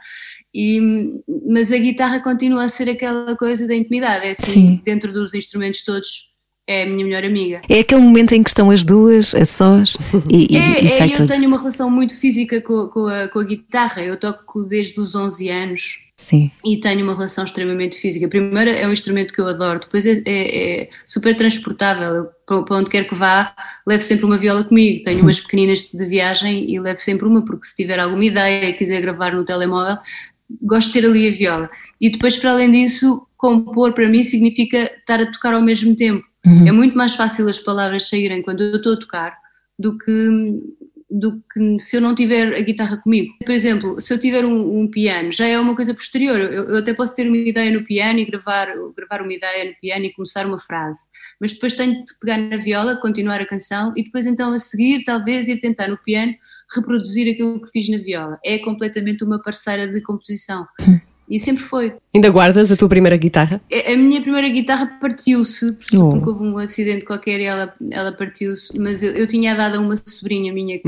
[0.54, 0.80] e,
[1.48, 4.82] mas a guitarra continua a ser aquela coisa da intimidade, é assim, Sim.
[4.84, 6.32] dentro dos instrumentos todos,
[6.66, 7.62] é a minha melhor amiga.
[7.70, 9.98] É aquele momento em que estão as duas, a sós,
[10.32, 11.28] e, e, É, e sai é, eu tudo.
[11.28, 15.14] tenho uma relação muito física com, com a, com a guitarra, eu toco desde os
[15.14, 16.52] 11 anos, Sim.
[16.64, 18.28] e tenho uma relação extremamente física.
[18.30, 22.10] Primeiro, é um instrumento que eu adoro, depois é, é- é super transportável.
[22.14, 23.54] Eu, para, para onde quer que vá,
[23.88, 25.02] levo sempre uma viola comigo.
[25.04, 28.74] Tenho umas pequeninas de viagem e levo sempre uma, porque se tiver alguma ideia e
[28.74, 29.98] quiser gravar no telemóvel,
[30.62, 31.70] gosto de ter ali a viola.
[32.00, 36.24] E depois, para além disso, compor para mim significa estar a tocar ao mesmo tempo.
[36.68, 39.38] É muito mais fácil as palavras saírem quando eu estou a tocar
[39.80, 40.30] do que,
[41.14, 43.32] do que se eu não tiver a guitarra comigo.
[43.46, 46.40] Por exemplo, se eu tiver um, um piano, já é uma coisa posterior.
[46.40, 49.76] Eu, eu até posso ter uma ideia no piano e gravar, gravar uma ideia no
[49.80, 51.02] piano e começar uma frase,
[51.40, 55.04] mas depois tenho de pegar na viola, continuar a canção e depois então a seguir
[55.04, 56.34] talvez ir tentar no piano
[56.76, 58.40] reproduzir aquilo que fiz na viola.
[58.44, 60.66] É completamente uma parceira de composição.
[61.30, 61.94] E sempre foi.
[62.14, 63.62] Ainda guardas a tua primeira guitarra?
[63.72, 66.12] A a minha primeira guitarra partiu-se, porque, Oh.
[66.12, 69.80] porque houve um acidente qualquer e ela, ela partiu-se, mas eu, eu tinha dado a
[69.80, 70.84] uma sobrinha minha que,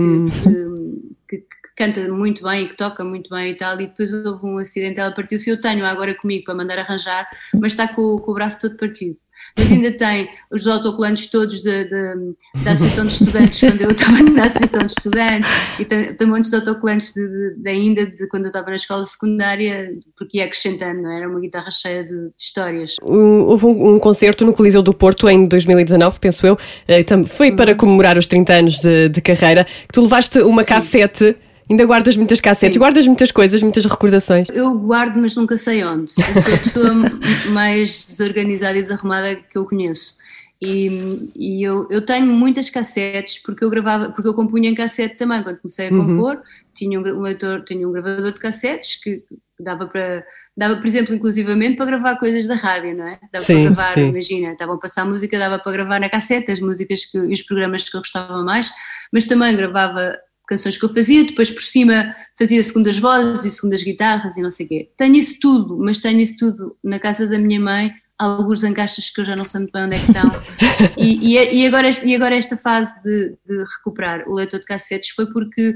[1.27, 4.45] que- que canta muito bem e que toca muito bem e tal, e depois houve
[4.45, 5.49] um acidente, ela partiu-se.
[5.49, 8.77] Eu tenho agora comigo para mandar arranjar, mas está com, o- com o braço todo
[8.77, 9.17] partido.
[9.57, 14.23] Mas ainda tem os autocolantes todos de- de- da Associação de Estudantes, quando eu estava
[14.23, 18.45] na Associação de Estudantes, e tem, tem montes de autocolantes de, de- ainda de quando
[18.45, 21.17] eu estava na escola secundária, porque ia acrescentando, é?
[21.17, 22.95] era uma guitarra cheia de, histórias.
[23.01, 26.57] Houve um, um concerto no Coliseu do Porto em 2019, penso eu.
[26.87, 29.65] eh, foi para comemorar os 30 anos de, de carreira.
[29.65, 31.35] Que tu levaste uma cassete
[31.69, 32.79] Ainda guardas muitas cassetes, Sim.
[32.79, 34.47] guardas muitas coisas, muitas recordações.
[34.49, 36.13] Eu guardo, mas nunca sei onde.
[36.17, 36.93] Eu sou a pessoa
[37.51, 40.15] mais desorganizada e desarrumada que eu conheço.
[40.61, 45.17] E, e eu, eu tenho muitas cassetes porque eu gravava, porque eu compunha em cassete
[45.17, 45.43] também.
[45.43, 46.41] Quando comecei a compor,
[46.73, 50.25] tinha um, um leitor, tinha um gravador de cassetes que, que dava para,
[50.55, 53.19] dava, por exemplo, inclusivamente para gravar coisas da rádio, não é?
[53.31, 54.07] Dava Sim, para gravar, sim.
[54.09, 57.41] imagina, estavam a passar música, dava para gravar na cassete as músicas que, e os
[57.41, 58.71] programas que eu gostava mais,
[59.11, 63.83] mas também gravava canções que eu fazia, depois por cima fazia segundas vozes e segundas
[63.83, 64.89] guitarras e não sei o quê.
[64.97, 69.09] Tenho isso tudo, mas tenho isso tudo na casa da minha mãe, alguns em caixas
[69.09, 70.29] que eu já não sei muito bem onde é que estão.
[70.97, 75.09] e, e, e agora, e agora esta fase de, de recuperar o leitor de cassetes
[75.09, 75.73] foi porque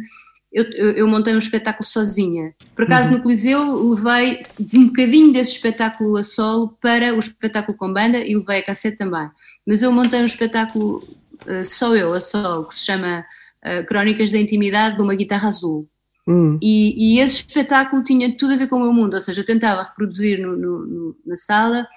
[0.52, 2.54] eu, eu- eu montei um espetáculo sozinha.
[2.76, 7.94] Por acaso no Coliseu levei um bocadinho desse espetáculo a solo para o espetáculo com
[7.94, 9.30] banda e levei a cassete também.
[9.68, 11.08] Mas eu montei um espetáculo
[11.46, 13.24] eh, só eu, a solo, que se chama
[13.64, 15.90] eh, Crónicas da Intimidade de uma Guitarra Azul.
[16.28, 16.60] Hum.
[16.62, 19.46] E, e esse espetáculo tinha tudo a ver com o meu mundo, ou seja, eu
[19.46, 21.88] tentava reproduzir no- no- no- na sala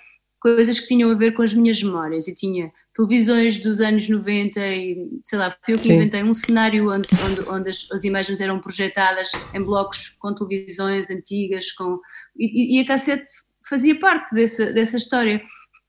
[0.41, 4.59] coisas que tinham a ver com as minhas memórias e tinha televisões dos anos 90
[4.61, 5.93] e sei lá, fui eu que Sim.
[5.95, 11.11] inventei um cenário onde, onde, onde as, as imagens eram projetadas em blocos com televisões
[11.11, 12.01] antigas com,
[12.37, 13.31] e, e a cassete
[13.69, 15.41] fazia parte dessa, dessa história.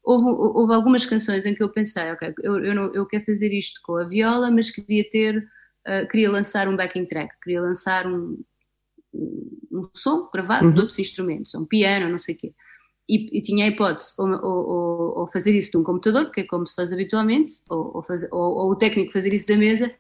[0.03, 3.51] Houve, houve algumas canções em que eu pensei, ok, eu, eu, não, eu quero fazer
[3.51, 5.43] isto com a viola, mas queria ter,
[5.85, 8.37] ah, queria lançar um backing track, queria lançar um,
[9.71, 12.53] um som gravado de outros instrumentos, um piano, não sei o quê.
[13.09, 16.43] E, e tinha a hipótese ou, ou- ou- fazer isso de um computador, que é
[16.45, 19.93] como se faz habitualmente, ou, ou fazer- ou- ou o técnico fazer isso da mesa,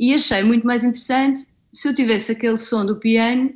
[0.00, 3.52] e achei muito mais interessante se eu tivesse aquele som do piano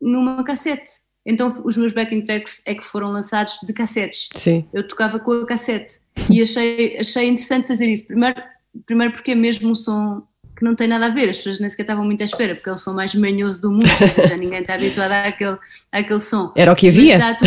[0.00, 0.90] numa cassete.
[1.26, 4.66] Então os meus backing tracks é que foram lançados de cassetes Sim.
[4.72, 8.06] eu tocava com a cassete e achei, achei interessante fazer isso.
[8.06, 8.42] Primeiro,
[8.86, 10.26] primeiro porque é mesmo um som
[10.62, 12.70] que não tem nada a ver, as pessoas nem sequer estavam muito à espera, porque
[12.70, 15.58] é o som mais manhoso do mundo, seja, ninguém está habituado àquele,
[15.90, 16.52] àquele som.
[16.56, 17.18] Era o que havia?
[17.18, 17.44] Mas dá-te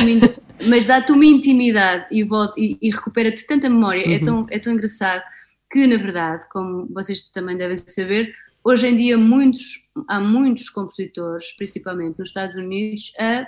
[0.67, 4.13] uma, dá-te uma intimidade e, volta- e- e recupera-te tanta memória, Uhum.
[4.13, 5.23] é, tão, é tão engraçado
[5.71, 8.33] que, na verdade, como vocês também devem saber,
[8.65, 13.47] hoje em dia muitos, há muitos compositores, principalmente nos Estados Unidos, a,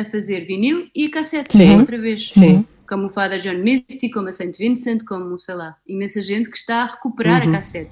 [0.00, 1.76] a fazer vinil e cassete Sim.
[1.78, 2.66] outra vez Sim.
[2.88, 6.56] como o Father John Misty, como a Saint Vincent, como, sei lá, imensa gente que
[6.56, 7.50] está a recuperar Uhum.
[7.50, 7.90] a cassete.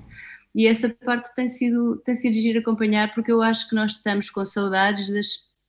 [0.55, 4.31] E essa parte tem sido, tem sido giro acompanhar, porque eu acho que nós estamos
[4.31, 5.27] com saudades das,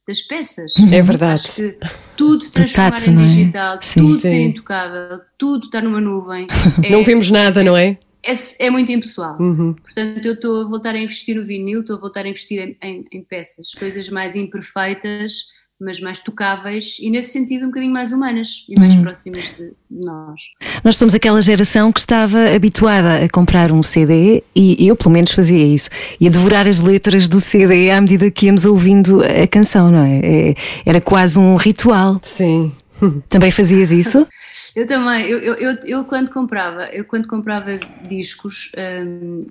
[0.08, 0.74] das peças.
[0.91, 1.34] É verdade.
[1.34, 1.78] Acho que
[2.15, 3.26] tudo se transformar tato, em é?
[3.26, 4.02] digital, Sim.
[4.02, 4.43] tudo ser Sim.
[4.43, 6.45] intocável, tudo estar numa nuvem.
[6.84, 7.98] É, Não vemos nada, não é?
[8.24, 8.34] é,
[8.65, 9.38] é muito impessoal.
[9.39, 9.74] Uhum.
[9.74, 12.78] Portanto, eu estou a voltar a investir no vinil, estou a voltar a investir em,
[12.88, 15.45] em- em peças, coisas mais imperfeitas,
[15.79, 20.41] mas mais tocáveis e, nesse sentido, um bocadinho mais humanas e mais próximas de nós.
[20.83, 25.31] Nós somos aquela geração que estava habituada a comprar um CD e eu, pelo menos,
[25.31, 25.89] fazia isso.
[26.19, 30.03] E a devorar as letras do CD à medida que íamos ouvindo a canção, não
[30.03, 30.19] é?
[30.19, 32.19] É- Era quase um ritual.
[32.23, 32.71] Sim.
[33.29, 34.25] Também fazias isso?
[34.73, 38.71] Eu também, eu, eu, eu, eu quando comprava, eu quando comprava discos,
[39.05, 39.41] hum,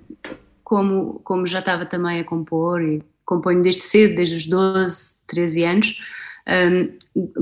[0.63, 5.63] como, como já estava também a compor e componho desde cedo, desde os 12, 13
[5.63, 5.97] anos,
[6.47, 6.89] hum,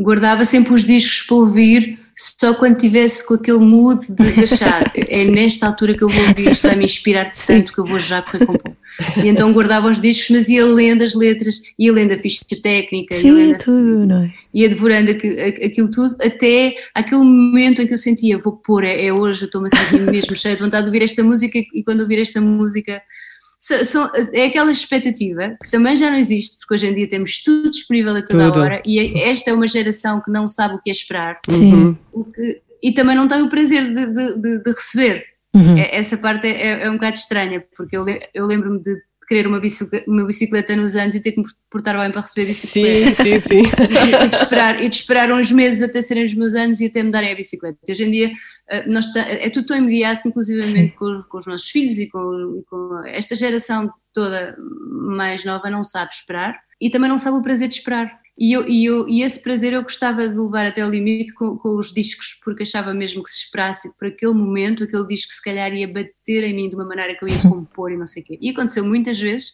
[0.02, 5.24] guardava sempre os discos para ouvir só quando tivesse com aquele mood de, achar é
[5.26, 8.22] nesta altura que eu vou ouvir, isto vai me inspirar tanto que eu vou já
[8.22, 8.72] correr compor.
[9.17, 13.15] E então guardava os discos, mas ia lendo as letras, ia lendo a ficha técnica,
[13.15, 14.32] ia Sim, lendo a- tudo, não é?
[14.54, 18.84] ia devorando aqu- aqu- aquilo tudo até aquele momento em que eu sentia vou pôr,
[18.84, 21.58] é, é hoje, eu estou-me a sentir mesmo cheia de vontade de ouvir esta música
[21.58, 23.02] e quando ouvir esta música
[23.65, 27.41] so- são- é aquela expectativa que também já não existe, porque hoje em dia temos
[27.41, 28.60] tudo disponível a toda Tudo.
[28.62, 31.97] hora e é- esta é uma geração que não sabe o que é esperar Sim.
[32.12, 35.23] o que- e também não tem o prazer de, de- de- receber.
[35.56, 35.78] Uhum.
[35.78, 38.95] É- Essa parte é, é um bocado estranha, porque eu, eu lembro-me de
[39.34, 42.43] querer uma bicicleta, uma bicicleta nos anos e ter que me portar bem para receber
[42.43, 43.63] a bicicleta Sim, sim, sim.
[44.24, 47.02] e, de esperar, e de esperar uns meses até serem os meus anos e até
[47.02, 47.80] me darem a bicicleta.
[47.89, 48.32] Hoje em dia
[48.69, 52.08] eh, nós é tudo tão imediato que inclusivamente com os, com os nossos filhos e
[52.10, 54.56] com, e com esta geração toda
[55.08, 58.23] mais nova não sabe esperar e também não sabe o prazer de esperar.
[58.38, 61.56] E, eu, e, eu, e esse prazer eu gostava de levar até ao limite com,
[61.56, 65.41] com os discos, porque achava mesmo que se esperasse por aquele momento, aquele disco se
[65.41, 68.24] calhar ia bater em mim de uma maneira que eu ia compor e não sei
[68.24, 68.39] o quê.
[68.41, 69.54] E aconteceu muitas vezes,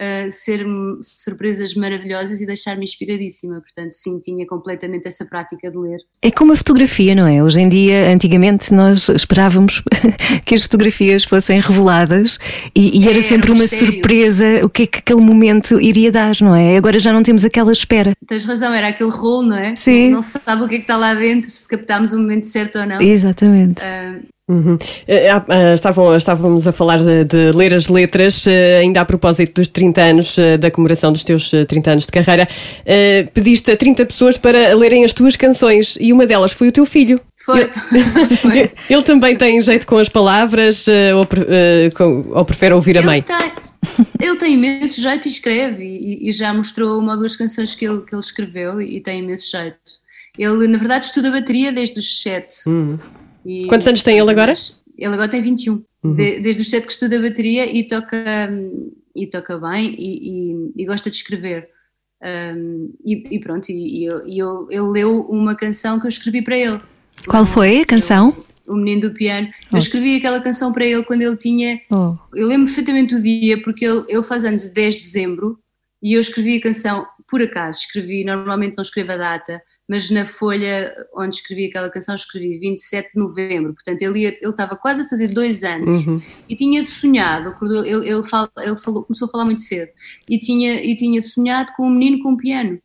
[0.00, 0.66] uh, ser
[1.02, 3.60] surpresas maravilhosas e deixar-me inspiradíssima.
[3.60, 5.98] Portanto, sim, tinha completamente essa prática de ler.
[6.22, 7.42] É como a fotografia, não é?
[7.42, 9.82] Hoje em dia, antigamente, nós esperávamos
[10.44, 12.38] que as fotografias fossem reveladas
[12.74, 13.92] e, e era Era sempre um uma mistério.
[13.92, 16.76] surpresa o que é que aquele momento iria dar, não é?
[16.76, 18.12] Agora já não temos aquela espera.
[18.26, 19.74] Tens razão, era aquele rolo, não é?
[19.76, 20.12] Sim.
[20.12, 22.78] Não se sabe o que é que está lá dentro, se captámos o momento certo
[22.78, 23.00] ou não.
[23.00, 23.82] Exatamente.
[23.82, 24.74] Uh, Uhum.
[24.74, 28.46] Uh, uh, estavam, estávamos a falar de, de ler as letras,
[28.80, 32.48] ainda a propósito dos 30 anos, da comemoração dos teus 30 anos de carreira.
[33.32, 36.84] pediste a 30 pessoas para lerem as tuas canções e uma delas foi o teu
[36.84, 37.20] filho.
[37.44, 37.60] Foi.
[37.60, 38.02] Ele,
[38.36, 38.70] foi.
[38.90, 41.28] ele também tem jeito com as palavras ou,
[42.34, 43.22] ou prefere ouvir a mãe?
[43.22, 43.52] Tem,
[44.20, 47.86] ele tem imenso jeito e escreve, e, e, já mostrou uma ou duas canções que
[47.86, 49.76] ele, que ele escreveu e, e tem imenso jeito.
[50.38, 52.68] Ele, na verdade, estuda bateria desde os 7.
[52.68, 52.98] Uhum.
[53.44, 54.52] E, Quantos anos tem ele agora?
[54.98, 55.82] Ele agora tem 21.
[56.02, 56.14] Uhum.
[56.14, 58.50] De, desde os 7 que estuda bateria e toca,
[59.14, 61.68] e toca bem e, e, e gosta de escrever.
[62.22, 66.56] Um, e, e, pronto, e, eu, eu, ele leu uma canção que eu escrevi para
[66.56, 66.80] ele.
[67.26, 68.36] Qual foi a canção?
[68.66, 69.48] O, o Menino do Piano.
[69.72, 69.76] Oh.
[69.76, 71.80] Eu escrevi aquela canção para ele quando ele tinha.
[71.90, 72.16] Oh.
[72.34, 75.58] Eu lembro perfeitamente do dia, porque ele, ele faz anos de 10 de dezembro
[76.02, 77.80] e eu escrevi a canção por acaso.
[77.80, 83.10] Escrevi, normalmente não escrevo a data, mas na folha onde escrevi aquela canção escrevi 27
[83.12, 86.22] de novembro, portanto ele, ia, ele estava quase a fazer dois anos uhum.
[86.48, 89.90] e tinha sonhado, ele, ele, fala, ele falou, começou a falar muito cedo,
[90.28, 92.78] e tinha, e tinha sonhado com um menino com um piano.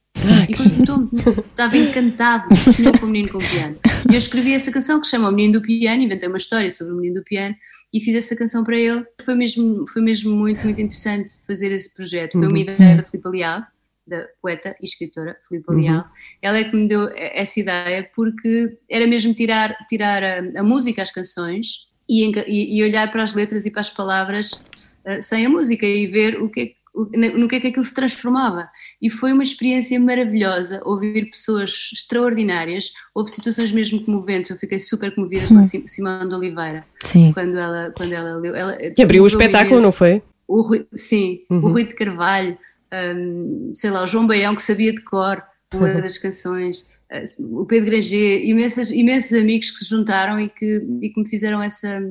[0.49, 3.75] e quando me estava encantado, sonhou com um menino com um piano.
[4.09, 6.71] E eu escrevi essa canção que se chama O Menino do Piano, inventei uma história
[6.71, 7.53] sobre o menino do piano
[7.93, 9.05] e fiz essa canção para ele.
[9.23, 12.31] Foi mesmo, foi mesmo muito, muito interessante fazer esse projeto.
[12.31, 12.57] Foi uma uhum.
[12.57, 13.61] ideia da Filipe Leal
[14.07, 16.03] da poeta e escritora Filipe Leal, uhum.
[16.41, 21.01] ela é que me deu essa ideia porque era mesmo tirar, tirar a, a música,
[21.01, 25.49] as canções e, e, olhar para as letras e para as palavras uh, sem a
[25.49, 28.69] música e ver o que é, no que é que aquilo se transformava.
[29.01, 32.91] E foi uma experiência maravilhosa ouvir pessoas extraordinárias.
[33.13, 34.51] Houve situações mesmo comoventes.
[34.51, 36.85] Eu fiquei super comovida com a Simone de Oliveira.
[37.01, 37.33] Sim.
[37.33, 38.55] Quando ela, quando ela leu.
[38.55, 40.21] Ela, que abriu o espetáculo, não foi?
[40.47, 41.65] O Rui, sim, uhum.
[41.65, 42.57] o Rui de Carvalho
[42.93, 45.43] um, sei lá, o João Baião que sabia de cor
[45.73, 50.83] uma das canções, uh, o Pedro Granger, imensos, imensos amigos que se juntaram e que,
[51.01, 52.01] e que me fizeram essa,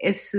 [0.00, 0.38] esse,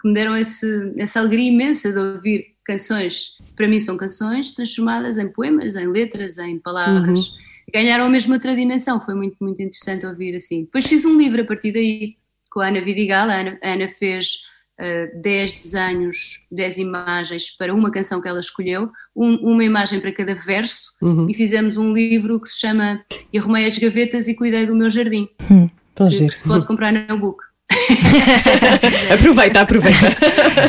[0.00, 5.18] que me deram esse, essa alegria imensa de ouvir canções, para mim são canções transformadas
[5.18, 7.28] em poemas, em letras, em palavras.
[7.28, 7.34] Uhum.
[7.72, 10.64] Ganharam a mesma outra dimensão, foi muito, muito interessante ouvir assim.
[10.64, 12.16] Depois fiz um livro a partir daí,
[12.50, 14.38] com a Ana Vidigal, a Ana, a Ana fez
[14.80, 20.12] uh, 10 desenhos, 10 imagens para uma canção que ela escolheu, um, uma imagem para
[20.12, 21.28] cada verso, uhum.
[21.28, 24.90] e fizemos um livro que se chama E Arrumei as Gavetas e Cuidei do Meu
[24.90, 27.43] Jardim, hum, que, que, se pode comprar no book.
[29.12, 30.16] aproveita, aproveita.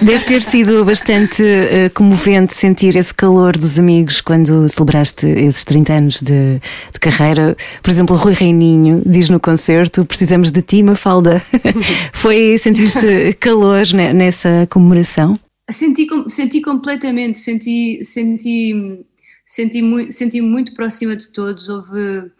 [0.01, 5.93] Deve ter sido bastante uh, comovente sentir esse calor dos amigos quando celebraste esses 30
[5.93, 6.59] anos de,
[6.93, 7.55] de carreira.
[7.81, 11.41] Por exemplo, o Rui Reininho diz no concerto: Precisamos de ti, Mafalda.
[12.13, 15.39] Foi sentir-te calor nessa comemoração?
[15.69, 19.03] Senti, senti completamente, senti, senti,
[19.45, 21.69] senti, muito, senti muito próxima de todos.
[21.69, 22.31] Houve,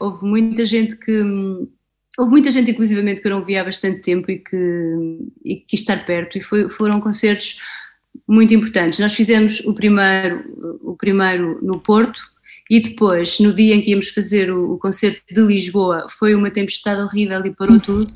[0.00, 1.68] houve muita gente que
[2.18, 5.80] houve muita gente, inclusivamente, que eu não via há bastante tempo e que, e quis
[5.80, 7.60] estar perto, e foi, foram concertos
[8.26, 8.98] muito importantes.
[8.98, 10.44] Nós fizemos o primeiro,
[10.82, 12.22] o primeiro no Porto,
[12.70, 16.50] e depois, no dia em que íamos fazer o, o concerto de Lisboa, foi uma
[16.50, 18.12] tempestade horrível e parou tudo.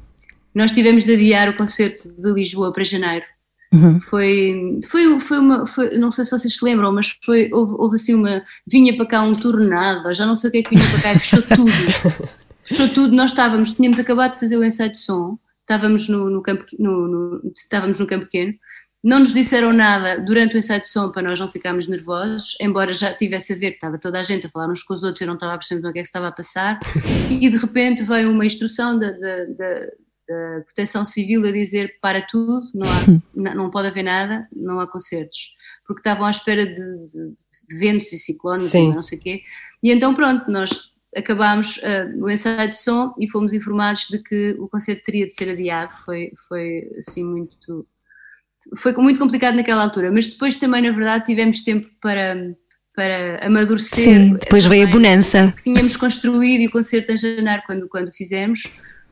[0.55, 3.25] Nós tivemos de adiar o concerto de Lisboa para janeiro.
[3.73, 4.01] Uhum.
[4.01, 7.97] Foi, foi, foi uma, foi, não sei se vocês se lembram, mas foi, houve, houve
[7.97, 10.91] assim uma, vinha para cá um tornado, já não sei o que é que vinha
[10.91, 12.29] para cá e fechou tudo.
[12.69, 16.43] fechou tudo, nós estávamos, tínhamos acabado de fazer o ensaio de som, estávamos no, no
[16.43, 18.55] campo, no, no, estávamos no campo pequeno,
[19.03, 22.93] não nos disseram nada durante o ensaio de som para nós não ficarmos nervosos, embora
[22.93, 25.21] já tivesse a ver que estava toda a gente a falar uns com os outros,
[25.21, 26.79] eu não estava a perceber o que é que estava a passar,
[27.31, 29.87] e de repente veio uma instrução da, da, da,
[30.29, 34.91] da Proteção Civil a dizer para tudo, não, há, não pode haver nada, não há
[34.91, 37.35] concertos, porque estavam à espera de, de,
[37.69, 38.91] de ventos e ciclones Sim.
[38.91, 39.43] e não sei o quê,
[39.83, 44.57] e então pronto, nós acabámos uh, o ensaio de som e fomos informados de que
[44.59, 45.93] o concerto teria de ser adiado.
[46.05, 47.87] Foi, foi assim muito.
[48.77, 52.55] Foi muito complicado naquela altura, mas depois também, na verdade, tivemos tempo para,
[52.95, 54.05] para amadurecer.
[54.05, 55.53] Sim, depois veio a bonança.
[55.57, 58.65] Que tínhamos construído e o concerto em janeiro, quando, quando fizemos,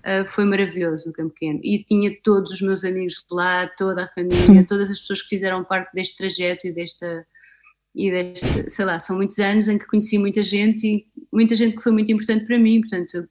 [0.04, 1.60] uh, foi maravilhoso no Campo Pequeno.
[1.62, 5.64] E tinha todos os meus amigos lá, toda a família, todas as pessoas que fizeram
[5.64, 7.24] parte deste trajeto e desta
[7.96, 11.76] e deste, sei lá, são muitos anos em que conheci muita gente e muita gente
[11.76, 13.28] que foi muito importante para mim, portanto,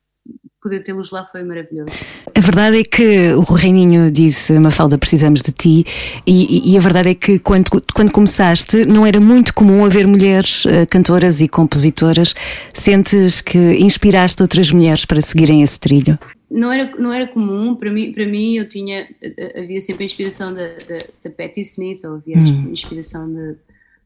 [0.65, 1.91] poder tê-los lá foi maravilhoso.
[2.33, 5.85] A verdade é que o Reininho disse, Mafalda, precisamos de ti,
[6.25, 10.65] e, e, a verdade é que quando, quando começaste não era muito comum haver mulheres
[10.65, 12.33] uh, cantoras e compositoras.
[12.73, 16.17] Sentes que inspiraste outras mulheres para seguirem esse trilho?
[16.49, 19.07] Não era, não era comum, para mim, para mim eu tinha,
[19.55, 22.65] havia sempre a inspiração da, da, da Patti Smith, ou havia hum.
[22.67, 23.55] a inspiração de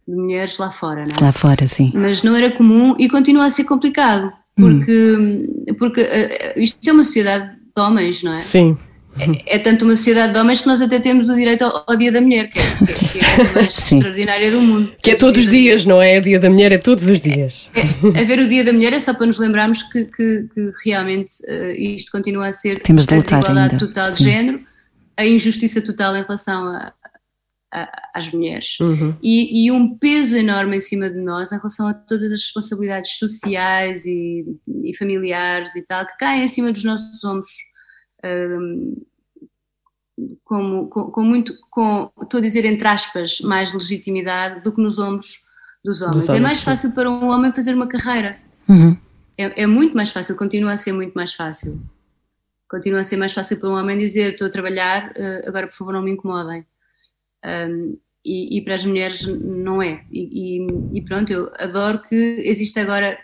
[0.09, 1.25] de mulheres lá fora, não é?
[1.25, 1.91] Lá fora, sim.
[1.93, 5.75] Mas não era comum e continua a ser complicado, porque, hum.
[5.77, 8.41] porque uh, isto é uma sociedade de homens, não é?
[8.41, 8.77] Sim.
[9.19, 11.95] é, é, tanto uma sociedade de homens que nós até temos o direito ao, ao
[11.95, 14.93] Dia da Mulher, que é, que é, que é a coisa mais extraordinária do mundo.
[15.01, 16.17] Que é todos os dias, não é?
[16.17, 17.69] O Dia da Mulher é todos os dias.
[17.75, 20.71] É, é, ver o Dia da Mulher é só para nos lembrarmos que, que, que
[20.85, 23.77] realmente uh, isto continua a ser temos de a desigualdade ainda.
[23.77, 24.23] total Sim.
[24.23, 24.59] de género,
[25.17, 26.93] a injustiça total em relação a,
[27.73, 29.15] a, às mulheres uhum.
[29.21, 33.17] e, e, um peso enorme em cima de nós em relação a todas as responsabilidades
[33.17, 34.43] sociais e,
[34.83, 37.49] e familiares e tal que caem em cima dos nossos ombros
[38.25, 38.95] um,
[40.43, 45.43] com, com, muito, com, estou a dizer entre aspas, mais legitimidade do que nos ombros
[45.83, 46.27] dos homens.
[46.27, 48.37] Dos é mais fácil para um homem fazer uma carreira.
[48.67, 48.97] Uhum.
[49.37, 51.81] É, é, muito mais fácil, continua a ser muito mais fácil.
[52.69, 55.75] Continua a ser mais fácil para um homem dizer: Estou a trabalhar, eh, agora por
[55.75, 56.65] favor não me incomodem.
[57.45, 60.03] Um, e, e, para as mulheres não é.
[60.11, 63.17] E, e, e, pronto, eu adoro que existe agora,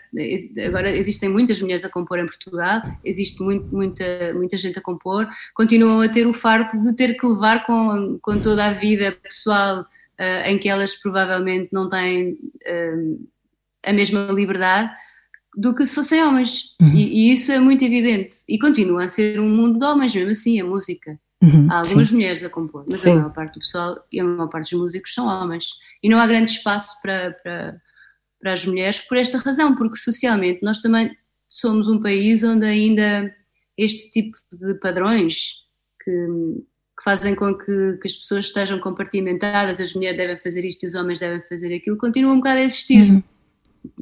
[0.66, 5.28] agora existem muitas mulheres a compor em Portugal, existe muito, muita, muita gente a compor,
[5.54, 9.82] continuam a ter o fardo de ter que levar com, com toda a vida pessoal
[9.82, 13.28] uh, em que elas provavelmente não têm uh,
[13.84, 14.90] a mesma liberdade
[15.56, 16.74] do que se fossem homens.
[16.80, 16.92] Uhum.
[16.94, 18.36] E, isso é muito evidente.
[18.48, 21.18] E continua a ser um mundo de homens, mesmo assim, a música.
[21.42, 22.14] Uhum, há algumas sim.
[22.14, 23.10] mulheres a compor, mas sim.
[23.10, 25.72] a maior parte do pessoal e a maior parte dos músicos são homens.
[26.02, 27.80] E não há grande espaço para, para,
[28.40, 31.14] para as mulheres por esta razão, porque socialmente nós também
[31.48, 33.34] somos um país onde ainda
[33.76, 35.66] este tipo de padrões
[36.02, 40.84] que, que fazem com que, que, as pessoas estejam compartimentadas, as mulheres devem fazer isto
[40.84, 43.10] e os homens devem fazer aquilo, continuam um bocado a existir.
[43.10, 43.22] Uhum.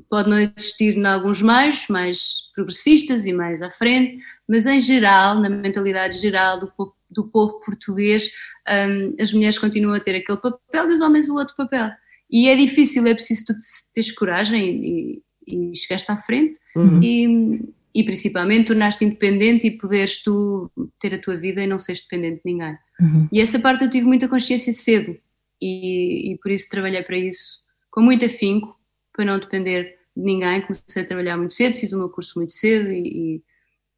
[0.09, 5.41] Pode não existir em alguns meios mais progressistas e mais à frente, mas em geral,
[5.41, 8.29] na mentalidade geral do povo do povo português,
[8.69, 11.91] um, as mulheres continuam a ter aquele papel e os homens o outro papel.
[12.31, 13.55] E é difícil, é preciso tu
[13.93, 17.01] teres coragem e, e chegaste à frente uhum.
[17.03, 17.63] e,
[17.95, 22.43] e principalmente tornaste independente e poderes tu ter a tua vida e não seres dependente
[22.45, 22.77] de ninguém.
[23.01, 23.29] Uhum.
[23.33, 25.17] E essa parte eu tive muita consciência cedo
[25.61, 28.77] e, e por isso trabalhei para isso com muito afinco,
[29.13, 30.61] para não depender de ninguém.
[30.63, 33.43] Comecei a trabalhar muito cedo, fiz o meu curso muito cedo e, e,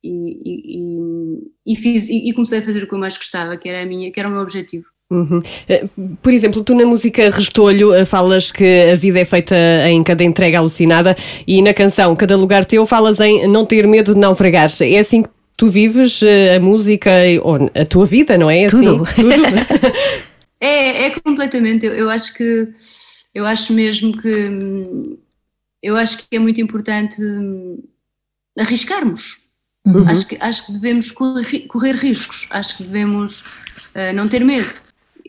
[0.07, 3.87] e, e, fiz, e, comecei a fazer o que eu mais gostava, que era, a
[3.87, 4.87] minha, que era o meu objetivo.
[5.09, 5.41] Uhum.
[5.69, 5.85] Eh,
[6.21, 9.55] por exemplo, tu na música Restolho eh, falas que a vida é feita
[9.89, 11.17] em cada entrega alucinada
[11.47, 14.69] e na canção Cada Lugar Teu falas em não ter medo de naufragar.
[14.81, 17.11] É assim que tu vives eh, a música
[17.43, 18.63] ou a tua vida, não é?
[18.63, 18.83] é assim?
[18.83, 19.05] Tudo.
[19.15, 19.93] Tudo.
[20.61, 21.87] é, é completamente.
[21.87, 22.69] Eu, eu acho que
[23.33, 25.17] eu acho mesmo que
[25.83, 27.77] eu acho que é muito importante hum,
[28.59, 29.46] arriscarmos
[29.87, 30.05] Uhum.
[30.09, 34.69] Acho, que, acho que devemos correr, correr riscos, acho que devemos uh, não ter medo.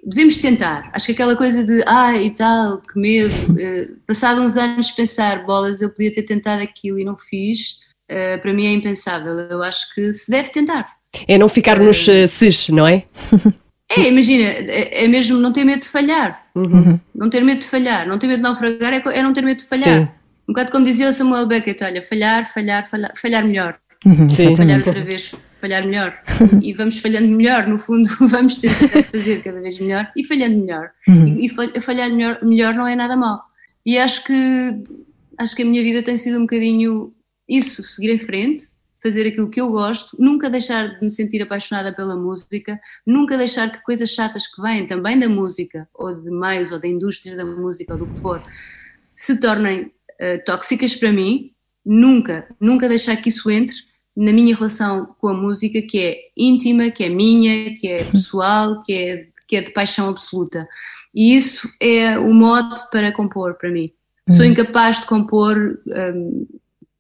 [0.04, 0.90] Devemos tentar.
[0.94, 3.34] Acho que aquela coisa de, ah, e tal, que medo.
[3.52, 7.78] Uh, passado uns anos pensar, bolas, eu podia ter tentado aquilo e não fiz,
[8.12, 9.38] uh, para mim é impensável.
[9.38, 10.98] Eu acho que se deve tentar.
[11.28, 13.04] É não ficar nos uh, cis, não é?
[13.90, 16.46] É, imagina, é, é, mesmo não ter medo de falhar.
[16.54, 17.00] Uhum.
[17.16, 18.06] Não ter medo de falhar.
[18.06, 20.02] Não ter medo de naufragar é, é não ter medo de falhar.
[20.02, 20.10] Sim.
[20.48, 23.80] Um bocado como dizia o Samuel Beckett, olha, falhar, falhar, falhar, falhar melhor.
[24.06, 26.18] Uhum, falhar outra vez, falhar melhor.
[26.62, 30.24] E, e, vamos falhando melhor, no fundo, vamos ter que fazer cada vez melhor e
[30.24, 30.92] falhando melhor.
[31.08, 31.28] Uhum.
[31.28, 33.42] E, e, falhar melhor, melhor não é nada mal.
[33.86, 34.84] E acho que,
[35.38, 37.14] acho que a minha vida tem sido um bocadinho
[37.48, 38.64] isso, seguir em frente,
[39.02, 43.72] fazer aquilo que eu gosto, nunca deixar de me sentir apaixonada pela música, nunca deixar
[43.72, 47.46] que coisas chatas que vêm também da música, ou de meios, ou da indústria da
[47.46, 48.42] música, ou do que for,
[49.14, 51.52] se tornem uh, tóxicas para mim,
[51.88, 53.76] nunca, nunca deixar que isso entre
[54.16, 58.80] na minha relação com a música, que é íntima, que é minha, que é pessoal,
[58.84, 60.68] que é, que é de paixão absoluta.
[61.14, 63.92] E isso é o mote para compor para mim.
[64.28, 64.50] Sou hum.
[64.50, 66.48] incapaz de compor um,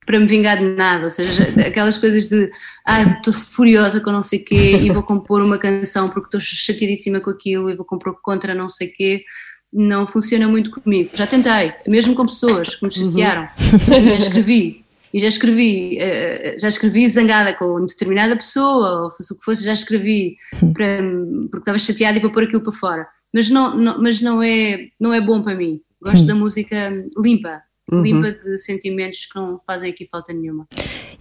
[0.06, 2.50] para me vingar de nada, ou seja, aquelas coisas de
[2.86, 7.19] ah, estou furiosa com não sei quê e vou compor uma canção porque estou chateadíssima
[7.19, 9.23] com aquilo e vou compor contra não sei quê,
[9.71, 11.10] não funciona muito comigo.
[11.13, 13.12] Já tentei, mesmo com pessoas que me uhum.
[13.12, 14.08] chatearam, uhum.
[14.08, 19.38] já escrevi, e já escrevi, eh, já escrevi zangada com determinada pessoa, ou fosse o
[19.38, 20.38] que fosse, já escrevi
[20.73, 21.01] para,
[21.49, 23.08] porque estava chateada e para pôr aquilo para fora.
[23.34, 25.82] Mas não, não, mas não, é, não é bom para mim.
[26.01, 28.01] Gosto da música limpa, uhum.
[28.01, 30.67] limpa de sentimentos que não fazem aqui falta nenhuma.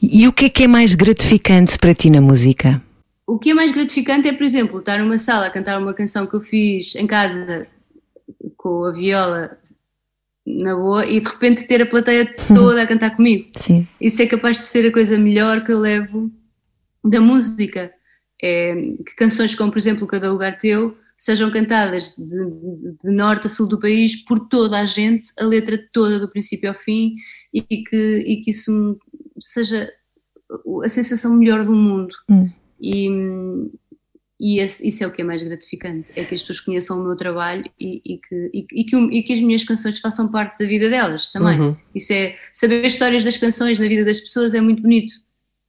[0.00, 2.82] E o que é que é mais gratificante para ti na música?
[3.26, 6.26] O que é mais gratificante é, por exemplo, estar numa sala a cantar uma canção
[6.26, 7.66] que eu fiz em casa
[8.56, 9.58] com a viola
[10.46, 13.48] na boa, e de repente ter a plateia toda a cantar comigo.
[13.56, 13.86] Sim.
[14.00, 16.30] Isso é capaz de ser a coisa melhor que eu levo
[17.04, 17.92] da música.
[18.42, 23.50] É, que canções como, por exemplo, Cada Lugar Teu sejam cantadas de, de, norte a
[23.50, 27.14] sul do país por toda a gente, a letra toda do princípio ao fim,
[27.52, 28.98] e que, e que isso
[29.40, 29.90] seja
[30.84, 32.14] a sensação melhor do mundo.
[32.30, 32.50] Hum.
[32.80, 33.08] E,
[34.38, 37.04] e esse, isso é o que é mais gratificante, é que as pessoas conheçam o
[37.04, 40.68] meu trabalho e, e que, e, e, que, que as minhas canções façam parte da
[40.68, 41.58] vida delas também.
[41.58, 41.76] Uhum.
[41.94, 45.14] Isso é, saber histórias das canções na vida das pessoas é muito bonito.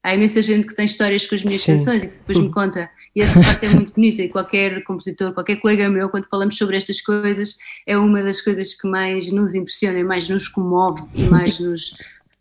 [0.04, 1.74] Há imensa gente que tem histórias com as minhas Sim.
[1.74, 2.90] canções e que depois me conta.
[3.16, 4.22] E essa parte é muito bonita.
[4.22, 8.74] E qualquer compositor, qualquer colega meu, quando falamos sobre estas coisas, é uma das coisas
[8.74, 11.94] que mais nos impressiona, e mais nos comove e mais nos,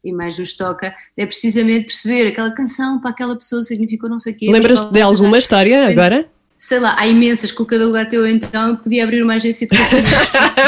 [0.06, 0.94] e mais nos toca.
[1.16, 4.50] É precisamente perceber aquela canção para aquela pessoa significou não sei o quê.
[4.50, 6.26] Lembras-te de outra alguma história agora?
[6.58, 9.76] Sei lá, há imensas, com cada lugar teu então, eu podia abrir uma agência de
[9.76, 10.04] canções.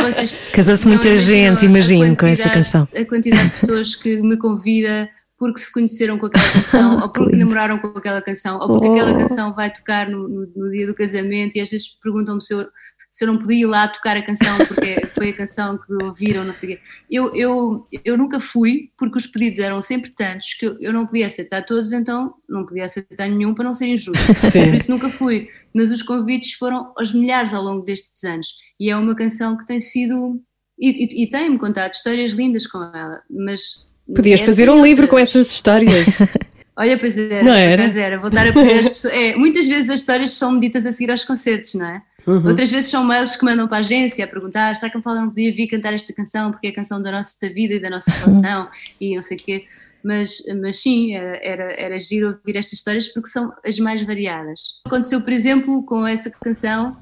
[0.04, 2.86] Vocês Casou-se muita gente, imagino, com essa canção.
[2.94, 5.08] A quantidade de pessoas que me convida
[5.38, 8.92] porque se conheceram com aquela canção, ou porque namoraram com aquela canção, ou porque Oh.
[8.92, 12.52] aquela canção vai tocar no, no- no dia do casamento e às vezes perguntam-me se
[12.52, 12.66] eu,
[13.10, 16.44] se eu não podia ir lá tocar a canção porque foi a canção que ouviram,
[16.44, 16.80] não sei o quê.
[17.10, 21.06] Eu, eu, eu nunca fui porque os pedidos eram sempre tantos que eu, eu não
[21.06, 24.24] podia aceitar todos, então não podia aceitar nenhum para não ser injusto.
[24.52, 25.48] Por isso nunca fui.
[25.74, 28.48] Mas os convites foram aos milhares ao longo destes anos.
[28.78, 30.40] E é uma canção que tem sido.
[30.78, 33.22] E, e, e tem-me contado histórias lindas com ela.
[33.30, 33.86] Mas.
[34.14, 36.08] Podias essa fazer um livro com essas histórias.
[36.76, 37.42] Olha, pois era.
[37.42, 37.82] Não era?
[37.82, 38.18] acaso era.
[38.18, 39.12] Voltar a pedir às pessoas.
[39.12, 42.02] É, muitas vezes as histórias são ditas a seguir aos concertos, não é?
[42.28, 42.46] Uhum.
[42.48, 45.20] Outras vezes são mails que mandam para a agência a perguntar: será que a Mafalda
[45.22, 47.88] não podia vir cantar esta canção porque é a canção da nossa vida e da
[47.88, 48.68] nossa relação
[49.00, 49.64] e não sei o quê.
[50.04, 54.74] Mas, mas sim, era, era, era giro ouvir estas histórias porque são as mais variadas.
[54.86, 56.96] Aconteceu, por exemplo, com essa canção,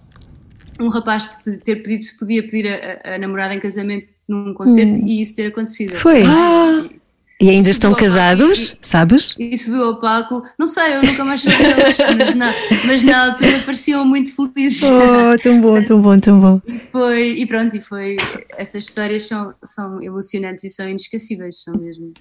[0.80, 1.30] um rapaz
[1.64, 5.46] ter pedido se podia pedir a, a- namorada em casamento num concerto e isso ter
[5.48, 5.94] acontecido.
[5.96, 6.22] Foi?
[6.22, 7.00] E-
[7.38, 9.34] E ainda Isso estão casados, e- sabes?
[9.38, 12.54] e subiu ao palco, não sei, eu nunca mais soube deles, mas na,
[12.86, 14.82] mas na altura pareciam muito felizes.
[14.88, 16.60] Oh, tão bom, tão bom, tão bom.
[16.90, 18.16] Foi, e pronto, e foi.
[18.56, 22.12] Essas histórias são, são emocionantes e são inesquecíveis, são mesmo,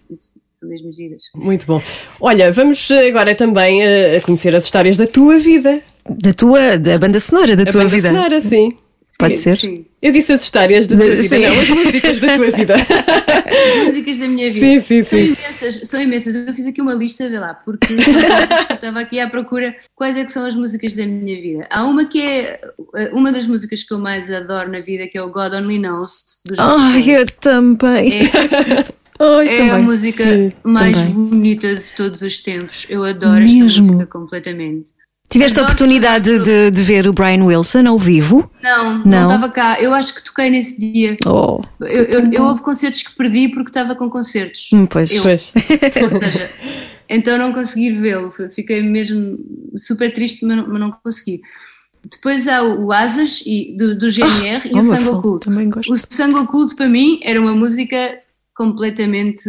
[0.52, 1.22] são mesmo giras.
[1.34, 1.82] Muito bom.
[2.20, 5.82] Olha, vamos agora também eh, a conhecer as histórias da tua vida.
[6.10, 8.10] Da tua, da banda sonora da A tua banda vida.
[8.12, 8.74] sonora, sim.
[9.18, 9.56] Pode ser?
[9.58, 9.86] Sim.
[10.02, 11.46] Eu disse as histórias da tua vida, sim.
[11.46, 12.76] não as músicas da tua vida.
[13.56, 14.66] As músicas da minha vida.
[14.66, 15.26] Sim, sim, são sim.
[15.28, 16.36] imensas, são imensas.
[16.48, 20.26] Eu fiz aqui uma lista, vê lá, porque eu estava aqui à procura quais é
[20.26, 21.68] que são as músicas da minha vida.
[21.72, 22.60] Há uma que é
[22.96, 25.80] eh, uma das músicas que eu mais adoro na vida, que é o God Only
[25.80, 27.08] Knows, dos Ai, Stones.
[27.08, 28.12] eu também.
[29.20, 29.72] Ai, É também.
[29.72, 31.14] a música Sim, mais também.
[31.14, 32.86] bonita de todos os tempos.
[32.90, 33.66] Eu adoro Mesmo?
[33.68, 34.95] esta música completamente.
[35.30, 38.50] Tiveste a oportunidade de, de ver o Brian Wilson ao vivo?
[38.64, 39.06] Não, Não?
[39.06, 39.78] não estava cá.
[39.82, 41.18] Eu acho que toquei nesse dia.
[41.26, 44.70] Oh, Eu, eu, eu houve concertos que perdi porque estava com concertos.
[44.72, 45.12] hum, pois.
[45.12, 45.52] Eu- Pois.
[45.56, 46.50] Ou seja,
[47.10, 48.32] então não consegui vê-lo.
[48.54, 49.38] Fiquei mesmo
[49.76, 51.42] super triste, mas não, mas não consegui.
[52.10, 54.84] Depois há o Asas e, do, do GNR e oh, o
[55.72, 55.92] gosto.
[55.92, 58.20] O Sangue Oculto para mim era uma música
[58.54, 59.44] completamente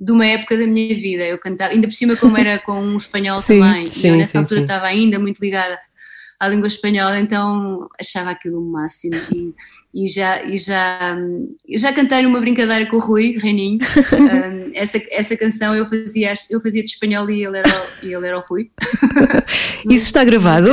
[0.00, 1.24] de uma época da minha vida.
[1.24, 3.84] Eu cantava, ainda por cima como era com um espanhol Sim, também.
[3.84, 5.78] e sim, eu nessa sim, altura estava ainda muito ligada
[6.40, 9.14] à língua espanhola, então achava aquilo o máximo.
[9.34, 9.54] E,
[9.92, 11.18] e já, e já,
[11.76, 13.78] já cantei numa brincadeira com o Rui Reininho.
[14.20, 18.26] Um, essa, essa canção eu fazia, eu fazia de espanhol e ele era, e ele
[18.26, 18.70] era o Rui.
[19.90, 20.70] Isso está gravado?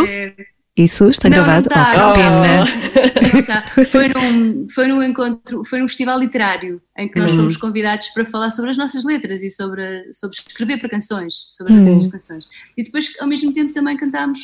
[0.77, 1.67] Isso está Não, não gravado?
[1.67, 3.33] está, oh, que não pena.
[3.33, 3.65] Não tá.
[3.89, 7.39] Foi num, foi num encontro, foi num festival literário em que nós Uhum.
[7.39, 9.81] fomos convidados para falar sobre as nossas letras e sobre,
[10.13, 11.79] sobre escrever para canções, sobre Uhum.
[11.87, 12.45] as nossas canções.
[12.77, 14.39] E depois, ao mesmo tempo, também cantámos,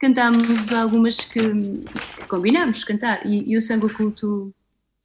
[0.00, 3.24] cantámos algumas que, que combinámos cantar.
[3.24, 4.52] E, e o Sangue Oculto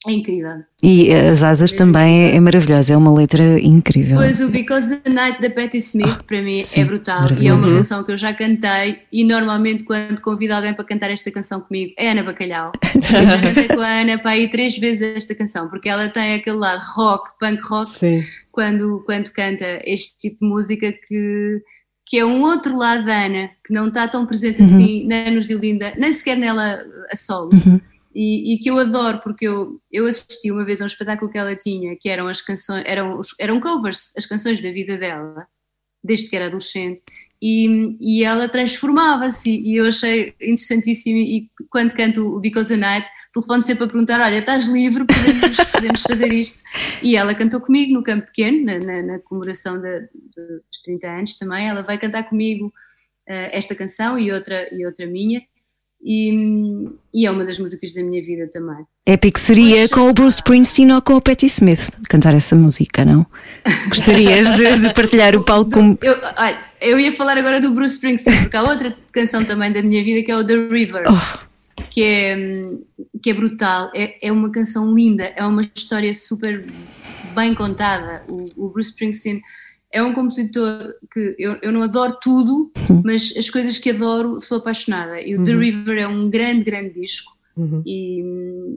[0.08, 0.64] é incrível.
[0.84, 4.18] E as asas também é, é maravilhosa, é uma letra incrível.
[4.18, 7.54] Pois o Because the Night da Patti Smith para mim sim, é brutal e é
[7.54, 11.62] uma canção que eu já cantei e normalmente quando convido alguém para cantar esta canção
[11.62, 12.72] comigo é Ana Bacalhau.
[12.96, 16.36] Eu já cantei com a Ana para aí três vezes esta canção porque ela tem
[16.36, 18.24] aquele lado rock, punk rock Sim.
[18.52, 21.62] quando, quando canta este tipo de música que,
[22.06, 24.66] que é um outro lado da Ana, que não está tão presente Uhum.
[24.66, 26.78] assim nem nos Dilinda, nem sequer nela
[27.12, 27.50] a solo.
[28.16, 31.38] E, e que eu adoro, porque eu, eu assisti uma vez a um espetáculo que
[31.38, 35.46] ela tinha, que eram as canções, eram, eram covers, as canções da vida dela,
[36.02, 37.02] desde que era adolescente,
[37.42, 43.10] e, e ela transformava-se, e eu achei interessantíssimo, e quando canto o Because the Night,
[43.34, 46.64] telefono sempre a perguntar, olha, estás livre, podemos, podemos fazer isto,
[47.04, 51.36] e ela cantou comigo no Campo Pequeno, na, na, na comemoração da- dos 30 anos
[51.36, 52.72] também, ela vai cantar comigo
[53.28, 55.42] eh, esta canção e outra, e outra minha,
[56.06, 58.86] e, e é uma das músicas da minha vida também.
[59.08, 63.26] Épico seria com o Bruce Springsteen ou com o Patti Smith cantar essa música, não?
[63.90, 65.98] Gostarias de, de partilhar o palco com.
[66.04, 69.82] eu, olha, eu ia falar agora do Bruce Springsteen, porque há outra canção também da
[69.82, 71.84] minha vida que é o The River, Oh.
[71.90, 72.38] que, é,
[73.24, 76.64] que é brutal, é, é uma canção linda, é uma história super
[77.34, 78.24] bem contada.
[78.28, 79.42] O, o Bruce Springsteen
[79.96, 82.70] é um compositor que eu, eu não adoro tudo,
[83.02, 85.22] mas as coisas que adoro sou apaixonada.
[85.22, 87.32] E o The River é um grande, grande disco.
[87.86, 88.22] E,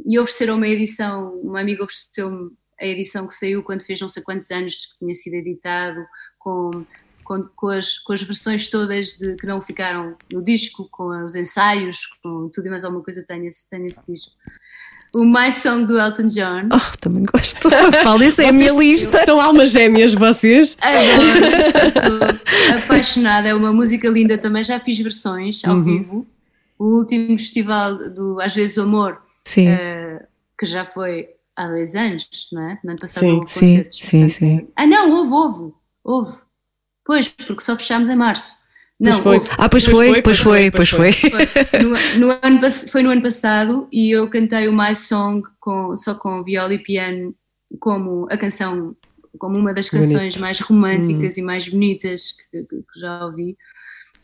[0.06, 4.22] e ofereceram uma edição, uma amiga ofereceu-me a edição que saiu quando fez não sei
[4.22, 6.06] quantos anos que tinha sido editado,
[6.38, 6.84] com,
[7.24, 11.34] com, com, as, com as versões todas de, que não ficaram no disco, com os
[11.34, 14.30] ensaios, com tudo e mais alguma coisa, tenho esse, tenho esse disco.
[15.14, 16.68] O My Song do Elton John.
[16.70, 17.70] Oh, também gosto.
[18.02, 19.24] Fala, isso é a minha lista.
[19.24, 20.76] São almas gêmeas vocês.
[20.80, 23.48] Adoro, sou apaixonada.
[23.48, 24.62] É uma música linda também.
[24.62, 26.26] Já fiz versões ao vivo.
[26.78, 30.24] O último festival do Às vezes o Amor, Sim, eh,
[30.58, 32.78] que já foi há dois anos, não é?
[32.84, 34.68] No ano passado Sim, não houve sim, concertos, sim, portanto, sim.
[34.76, 36.36] Ah, não, houve, houve, houve.
[37.04, 38.67] Pois, porque só fechámos em março.
[39.00, 39.54] Não, Pois foi.
[39.56, 41.12] Ah, pois Pois foi, foi, pois foi, pois foi.
[41.12, 45.96] Foi no, no ano, foi no ano passado e eu cantei o My Song com,
[45.96, 47.32] só com viola e piano
[47.78, 48.96] como a canção,
[49.38, 50.40] como uma das canções Bonito.
[50.40, 53.56] mais românticas e mais bonitas que, que- que já ouvi.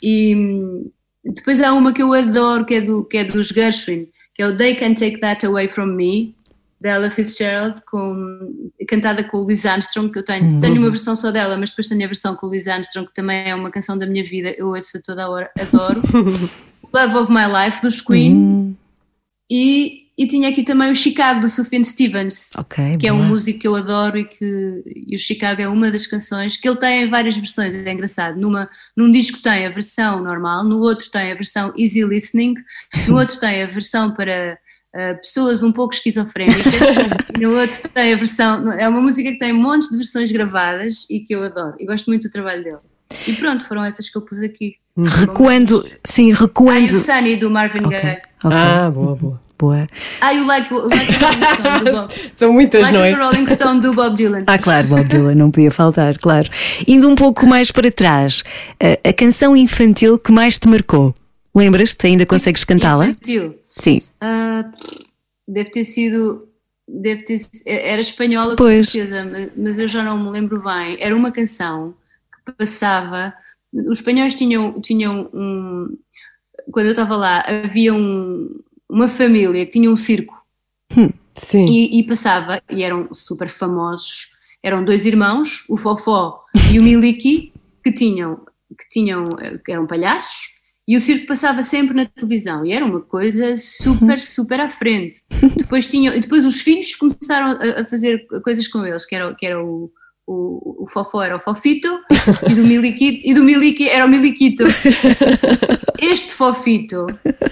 [0.02, 0.90] E hum,
[1.24, 4.46] depois há uma que eu adoro, que é, do, que é dos Gershwin, que é
[4.48, 6.34] o They Can Take That Away From Me,
[6.84, 10.60] da Ella Fitzgerald, com, cantada com o Louis Armstrong, que eu tenho.
[10.60, 13.14] Tenho uma versão só dela, mas depois tenho a versão com o Louis Armstrong, que
[13.14, 16.02] também é uma canção da minha vida, eu ouço a toda a hora, adoro.
[16.92, 18.76] Love of My Life, dos Queen.
[19.50, 23.22] E, e tinha aqui também o Chicago, do Sufjan Stevens, Ok, que é boa.
[23.22, 26.68] um músico que eu adoro e que e o Chicago é uma das canções que
[26.68, 28.38] ele tem em várias versões, é engraçado.
[28.38, 32.54] Numa, num disco tem a versão normal, no outro tem a versão easy listening,
[33.08, 34.58] no outro tem a versão para
[34.94, 36.64] ah, pessoas um pouco esquizofrénicas,
[37.36, 38.70] e no outro tem a versão.
[38.72, 41.74] É uma música que tem montes de versões gravadas e que eu adoro.
[41.80, 42.76] E gosto muito do trabalho dele.
[43.28, 44.74] E pronto, foram essas que eu pus aqui.
[44.96, 46.98] Recuando, sim, Ah, e o recuando.
[47.00, 48.20] Sunny do Marvin Ok, Gaye.
[48.44, 49.40] ok, Ah, boa, boa.
[49.58, 49.86] boa.
[50.20, 52.12] Ah, e o Like, Rolling Stone do Bob.
[52.36, 53.12] São muitas, Like não é?
[53.12, 54.44] Rolling Stone do Bob Dylan.
[54.46, 56.48] Ah, claro, Bob Dylan, não podia faltar, claro.
[56.86, 58.42] Indo um pouco mais para trás,
[58.80, 61.14] a, a canção infantil que mais te marcou.
[61.54, 62.06] Lembras-te?
[62.06, 63.06] Ainda consegues cantá-la?
[63.06, 63.54] Infantil.
[63.78, 64.00] Sim.
[64.20, 64.70] Ah,
[65.46, 66.48] deve ter sido.
[66.86, 68.76] Deve ter, era espanhola Pois.
[68.76, 70.96] com certeza, mas- eu já não me lembro bem.
[71.00, 71.94] Era uma canção
[72.46, 73.32] que passava.
[73.72, 75.96] Os espanhóis tinham, tinham um.
[76.70, 80.34] Quando eu estava lá, havia um- uma família que tinha um circo
[81.34, 81.64] Sim.
[81.68, 84.34] e, e passava, e eram super famosos.
[84.62, 87.52] Eram dois irmãos, o Fofó e o Miliki,
[87.82, 88.40] que tinham,
[88.78, 89.24] que tinham,
[89.64, 90.53] que eram palhaços,
[90.86, 95.22] e o circo passava sempre na televisão, e era uma coisa super, super à frente.
[95.56, 99.46] Depois, tinham, e depois os filhos começaram a, fazer coisas com eles, que era, que
[99.46, 99.90] era o,
[100.26, 101.88] o, o Fofó era o Fofito,
[102.50, 104.64] e do Miliki, e do Miliki era o Miliquito.
[106.00, 107.06] Este Fofito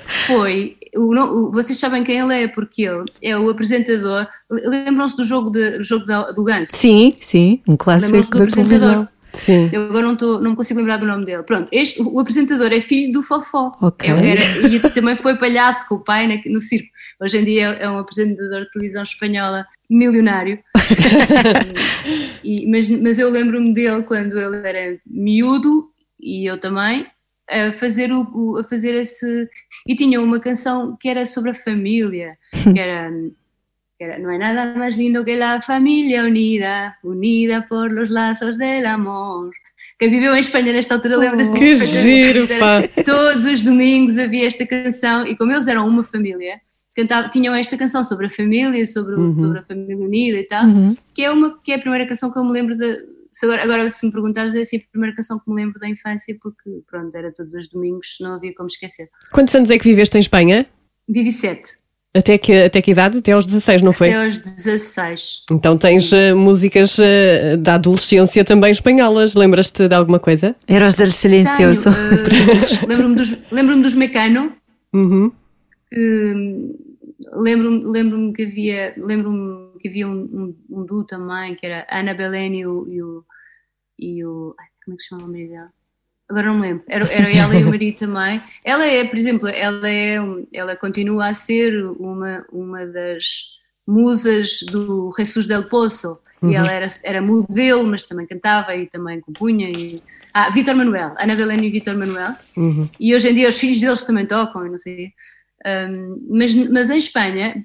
[0.06, 0.76] foi.
[0.94, 4.26] O, vocês sabem quem ele é, porque ele é o apresentador.
[4.50, 6.76] Lembram-se do jogo, de, do, jogo da- do Ganso?
[6.76, 9.08] Sim, sim, um clássico da televisão.
[9.32, 9.70] Sim.
[9.72, 11.42] Eu agora não, tô, não consigo lembrar do nome dele.
[11.42, 13.70] Pronto, este, o apresentador é filho do Fofó.
[13.80, 14.08] Ok.
[14.10, 16.88] É- era- e também foi palhaço com o pai na- no circo.
[17.20, 20.58] Hoje em dia é um apresentador de televisão espanhola milionário.
[22.44, 25.88] E- mas, mas eu lembro-me dele quando ele era miúdo
[26.20, 27.06] e eu também
[27.50, 29.48] a fazer o- a fazer esse
[29.86, 32.32] e tinha uma canção que era sobre a família
[32.72, 33.10] que era,
[34.02, 38.58] que era, no hay nada más lindo que la familia unida unida por los lazos
[38.58, 39.50] del amor.
[39.98, 42.46] Quem viveu em Espanha nesta altura lembra-se Que disto giro,
[43.04, 46.60] todos os domingos havia esta canção e como eles eram uma família
[46.96, 50.66] cantavam, tinham esta canção sobre a família sobre, o- sobre a família unida e tal
[50.66, 50.96] Uhum.
[51.14, 52.96] que é uma que é a primeira canção que eu me lembro de
[53.30, 55.88] se agora, agora se me perguntares é assim a primeira canção que me lembro da
[55.88, 59.08] infância porque pronto era todos os domingos não havia como esquecer.
[59.30, 60.66] Quantos anos é que viveste em Espanha?
[61.08, 61.68] vivi sete
[62.14, 63.18] Até que, até que idade?
[63.18, 64.08] Até aos 16, não foi?
[64.10, 69.34] até aos 16 Então tens eh, músicas eh, da adolescência também espanholas.
[69.34, 70.54] Lembras-te de alguma coisa?
[70.68, 71.74] Heróis del Silêncio.
[71.74, 74.52] são- eh, lembro-me dos, lembro dos Mecano
[74.94, 75.32] Uhum.
[75.90, 76.76] que,
[77.32, 82.12] lembro-me lembro que havia lembro-me que havia um, um, um duo também que era Ana
[82.14, 83.24] Belén e o, e o,
[83.98, 84.54] e o
[84.84, 85.70] como é que se chama o marido dela?
[86.32, 88.42] Agora não me lembro, era, era ela e o marido também.
[88.64, 90.16] Ela é, por exemplo, ela é,
[90.52, 93.52] ela continua a ser uma, uma das
[93.86, 96.18] musas do Jesus del Poço.
[96.44, 99.70] E ela era, era modelo, mas também cantava e também compunha.
[99.70, 100.02] E...
[100.34, 102.34] Ah, Vítor Manuel, Ana Belén e Vítor Manuel.
[102.98, 105.12] E hoje em dia os filhos deles também tocam, não sei.
[105.64, 107.64] Um, mas, mas em Espanha,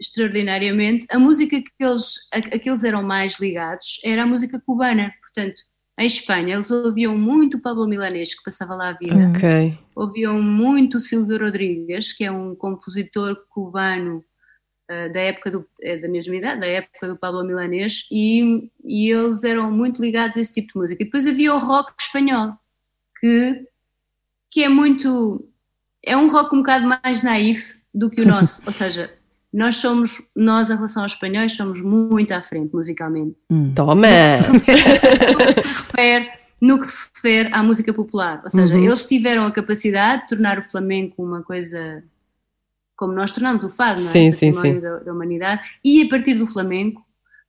[0.00, 4.60] extraordinariamente, a música que eles, a, a que eles eram mais ligados era a música
[4.66, 5.12] cubana.
[5.22, 5.62] Portanto,
[5.98, 9.76] em Espanha, eles ouviam muito o Pablo Milanês, que passava lá a vida, Ok.
[9.96, 14.24] ouviam muito o Silvio Rodrigues, que é um compositor cubano
[14.88, 19.10] uh, da época do, é da mesma idade, da época do Pablo Milanês, e, e
[19.10, 21.02] eles eram muito ligados a esse tipo de música.
[21.02, 22.52] E depois havia o rock espanhol,
[23.18, 23.66] que,
[24.52, 25.48] que é muito.
[26.06, 29.12] é um rock um bocado mais naif do que o nosso, ou seja,
[29.52, 33.36] nós somos, nós em relação aos espanhóis, somos muito à frente musicalmente.
[33.74, 34.08] Toma!
[34.08, 36.30] No que se refere,
[36.60, 38.40] no que se refere à música popular.
[38.44, 38.84] Ou seja, Uhum.
[38.84, 42.02] eles tiveram a capacidade de tornar o flamenco uma coisa
[42.96, 44.12] como nós tornamos o fado, não é?
[44.12, 44.80] Sim, sim, sim.
[44.80, 45.62] Da, da humanidade.
[45.84, 47.00] E a partir do flamenco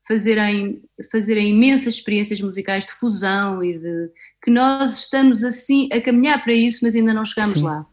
[0.08, 0.82] fazerem,
[1.12, 4.10] fazerem imensas experiências musicais de fusão e de
[4.44, 7.66] que nós estamos assim a caminhar para isso, mas ainda não chegamos Sim.
[7.66, 7.86] lá.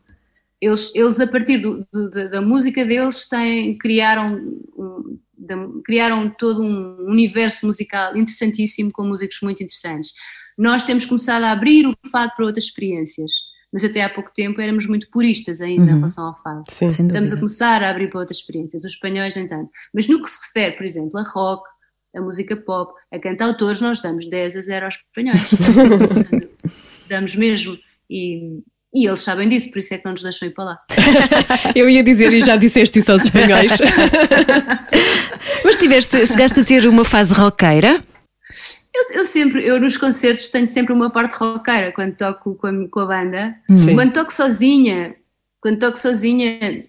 [0.60, 4.36] Eles, eles a partir do- do- da, da música deles têm, criaram,
[4.76, 10.12] um- da- criaram todo um universo musical interessantíssimo com músicos muito interessantes.
[10.56, 13.30] Nós temos começado a abrir o fado para outras experiências,
[13.70, 16.64] mas até há pouco tempo éramos muito puristas ainda em relação ao fado.
[16.70, 16.88] Sim.
[16.88, 19.68] Sem Estamos a começar a abrir para outras experiências, os espanhóis nem tanto.
[19.92, 21.68] Mas no que se refere, por exemplo, a rock,
[22.16, 25.50] a música pop, a cantautores, nós damos 10 a 0 aos espanhóis.
[27.08, 27.76] Damos mesmo.
[28.10, 28.60] E,
[28.96, 30.78] e eles sabem disso, por isso é que não nos deixam ir para lá.
[31.76, 33.72] Eu ia dizer, e já disseste isso aos espanhóis.
[35.64, 38.00] Mas tiveste, chegaste a ter uma fase roqueira?
[38.94, 42.88] Eu, eu sempre, eu nos concertos tenho sempre uma parte roqueira quando toco com a,
[42.88, 43.54] com a banda.
[43.68, 43.94] Sim.
[43.94, 45.14] Quando toco sozinha,
[45.60, 46.86] quando toco sozinha,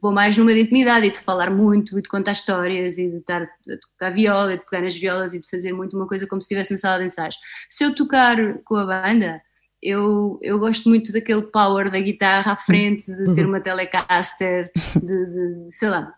[0.00, 3.18] vou mais numa de intimidade e de falar muito e de contar histórias e de
[3.18, 6.26] estar a tocar viola, e de pegar nas violas e de fazer muito uma coisa
[6.26, 7.36] como se estivesse na sala de ensaios.
[7.68, 9.40] Se eu tocar com a banda,
[9.82, 15.06] eu, eu gosto muito daquele power da guitarra à frente, de ter uma Telecaster, de,
[15.26, 16.14] de- de, sei lá.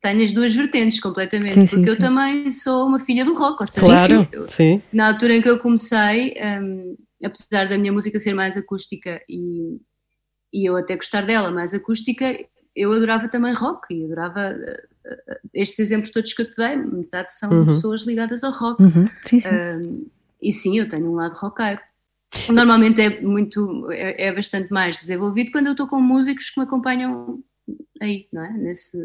[0.00, 2.00] Tenho as duas vertentes completamente, Sim, sim, porque eu sim.
[2.00, 4.80] também sou uma filha do rock, ou seja, Claro, eu- sim.
[4.92, 9.78] na altura em que eu comecei, hum, apesar da minha música ser mais acústica e,
[10.52, 12.24] e eu até gostar dela mais acústica,
[12.74, 16.76] eu adorava também rock e adorava uh, uh, estes exemplos todos que eu te dei,
[16.76, 17.66] metade são Uhum.
[17.66, 18.82] pessoas ligadas ao rock.
[18.82, 19.06] Uhum.
[19.26, 19.54] Sim, sim.
[19.54, 20.06] Hum,
[20.40, 21.80] e sim, eu tenho um lado roqueiro.
[22.48, 26.66] Normalmente é muito, é, é bastante mais desenvolvido quando eu estou com músicos que me
[26.66, 27.38] acompanham
[28.00, 28.52] aí, não é?
[28.52, 28.96] Nesse,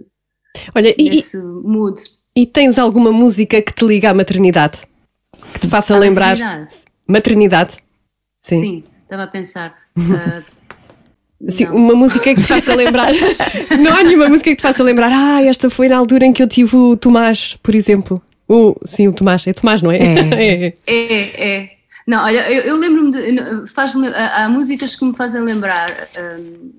[0.73, 2.01] Olha, e, e- nesse mood.
[2.36, 4.80] e tens alguma música que te liga à maternidade?
[5.53, 6.38] Que te faça À lembrar?
[6.38, 6.75] maternidade.
[7.07, 7.78] Maternidade?
[8.39, 8.59] Sim.
[8.59, 9.75] Sim, estava a pensar.
[11.47, 11.75] Assim, não.
[11.75, 13.09] uma música que te faça lembrar.
[13.80, 15.11] não há nenhuma música que te faça lembrar.
[15.11, 18.19] Ah, esta foi na altura em que eu tive o Tomás, por exemplo.
[18.49, 19.45] O, sim, o Tomás.
[19.45, 19.97] É Tomás, não é?
[19.97, 20.73] É.
[20.88, 20.93] É.
[20.95, 21.76] É, é.
[22.08, 23.68] Não, olha, eu, eu lembro-me de.
[23.68, 25.91] Faz-me, há, há músicas que me fazem lembrar
[26.39, 26.72] hum,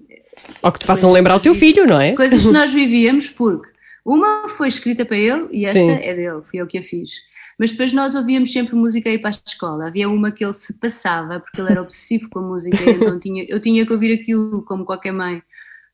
[0.63, 2.15] Ou que te façam lembrar o teu filho, não é?
[2.15, 3.69] coisas que nós vivíamos, porque
[4.07, 5.91] uma foi escrita para ele e essa Sim.
[5.91, 7.11] é dele, fui eu que a fiz.
[7.59, 9.89] Mas depois nós ouvíamos sempre música aí para a escola.
[9.89, 13.45] Havia uma que ele se passava, porque ele era obsessivo com a música, então tinha,
[13.49, 15.43] eu tinha que ouvir aquilo, como qualquer mãe,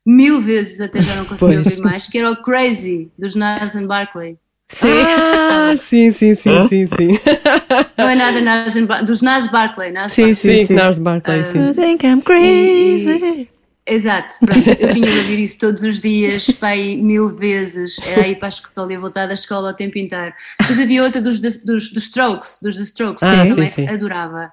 [0.06, 3.88] mil vezes até já não conseguia ouvir mais, que era o Crazy, dos Nars and
[3.88, 4.38] Barclay.
[4.68, 4.88] Sim.
[4.88, 7.18] Ah, sim, sim, sim, sim, sim.
[7.96, 10.34] Não é nada Bar- dos Nas Barclay, Nas Sim, Barclay.
[10.34, 10.74] sim, Sim, sim.
[10.74, 11.70] Nars Barclay, sim.
[11.70, 13.48] I think I'm crazy.
[13.86, 18.36] Exato, pronto, eu tinha de ouvir isso todos os dias, pai, mil vezes, era ir
[18.38, 20.34] para a escola e voltar da escola o tempo inteiro.
[20.58, 23.82] Depois havia outra dos, dos, dos Strokes, dos The Strokes, Ah, que eu também sim.
[23.82, 23.88] Hum.
[23.94, 24.52] adorava.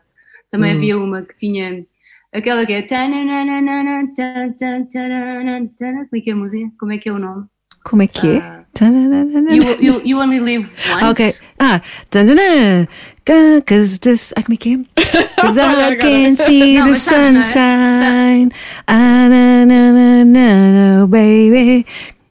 [0.49, 1.85] Também havia uma que tinha
[2.33, 2.81] aquela que é.
[2.81, 3.05] Como
[6.17, 6.69] é que é a música?
[6.77, 7.45] Como é que é o nome?
[7.83, 8.37] Como é que é?
[8.37, 8.61] Ah.
[8.81, 11.03] You, you, you Only Live Once.
[11.03, 11.33] Ah, ok.
[11.59, 12.87] Ah, tanana.
[13.67, 14.33] Cause this.
[14.35, 15.41] Ah, como é que é?
[15.41, 16.99] Cause I can see Não, the é?
[16.99, 18.51] sunshine.
[18.87, 20.71] Ah, na, na, na, na,
[21.01, 21.85] na, baby.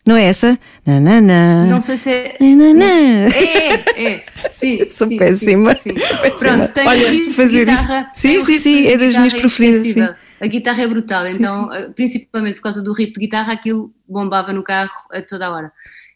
[0.07, 0.59] Não é essa?
[0.85, 1.67] Na, na, na.
[1.67, 2.37] Não sei se é.
[2.41, 2.85] Na, na, na.
[2.87, 4.81] É, é, sim.
[4.91, 5.77] Sou sim, péssima.
[5.77, 6.01] sim, sim.
[6.01, 6.39] Sou péssima.
[6.39, 7.83] Pronto, tem Olha, fazer isto.
[7.83, 10.09] guitarra, Sim, um sim, sim, de é das minhas preferidas, sim.
[10.41, 14.53] A guitarra é brutal, então, eh, principalmente por causa do riff de guitarra, aquilo bombava
[14.53, 15.69] no carro a toda a hora.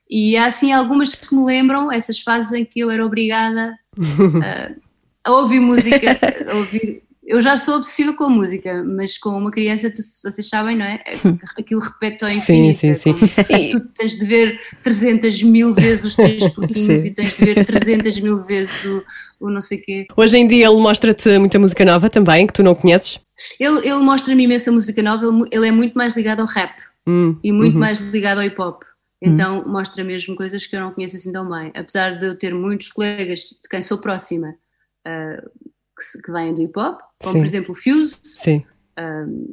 [0.08, 3.74] E há assim algumas que me lembram essas fases em que eu era obrigada
[4.44, 4.74] eh,
[5.22, 6.18] a ouvir música,
[6.50, 7.03] a ouvir.
[7.26, 10.84] Eu já sou obsessiva com a música, mas com uma criança, tu- vocês sabem, não
[10.84, 11.02] é?
[11.58, 12.78] Aquilo repete ao Sim, infinito.
[12.80, 13.14] sim, é sim.
[13.14, 17.08] como- Tu tens de ver 300 mil vezes os três porquinhos Sim.
[17.08, 19.02] e tens de ver 300 mil vezes o,
[19.40, 20.06] o não sei quê.
[20.16, 23.18] Hoje em dia ele mostra-te muita música nova também, que tu não conheces.
[23.58, 26.72] Ele, ele mostra-me imensa música nova, ele, ele é muito mais ligado ao rap
[27.06, 28.82] Hum, e muito mais ligado ao hip hop.
[29.20, 31.72] Então mostra mesmo coisas que eu não conheço assim tão bem.
[31.74, 34.54] Apesar de eu ter muitos colegas de quem sou próxima
[35.06, 35.36] ah,
[35.98, 37.38] que, que vêm do hip hop, como Sim.
[37.38, 38.64] por exemplo o Fuse, Sim.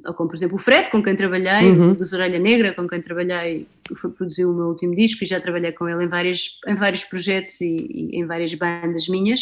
[0.05, 1.91] ou como por exemplo o Fred, com quem trabalhei, Uhum.
[1.91, 5.27] o dos Orelha Negra, com quem trabalhei, que foi produzir o meu último disco e
[5.27, 9.41] já trabalhei com ele em, várias, em vários projetos e, e em várias bandas minhas.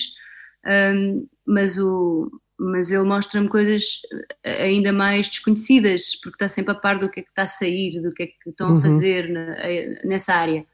[0.65, 4.01] Um, mas, o, mas ele mostra-me coisas
[4.43, 7.47] eh, ainda mais desconhecidas, porque está sempre a par do que é que está a
[7.47, 8.73] sair, do que é que estão Uhum.
[8.77, 10.65] a fazer na- eh, nessa área.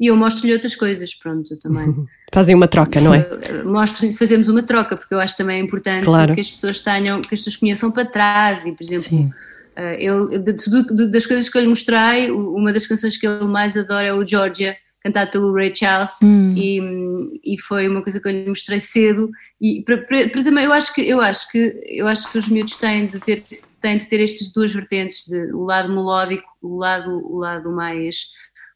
[0.00, 1.94] E eu mostro-lhe outras coisas, pronto, também.
[2.34, 3.24] Fazem uma troca, não é?
[3.64, 6.34] Mostro, fazemos uma troca, porque eu acho também importante Claro.
[6.34, 9.30] que as pessoas tenham, que as pessoas conheçam para trás e, por exemplo, Sim.
[9.78, 14.06] Ele, de- das coisas que eu lhe mostrei, uma das canções que ele mais adora
[14.06, 18.32] é o Georgia, cantado pelo Ray Charles, e, hum, e foi uma coisa que eu
[18.32, 19.30] lhe mostrei cedo.
[19.60, 22.48] E para, para- para também, eu acho que eu acho que eu acho que os
[22.48, 23.44] miúdos têm de ter
[23.80, 28.16] têm de ter estas duas vertentes, de, o lado melódico, o lado o lado mais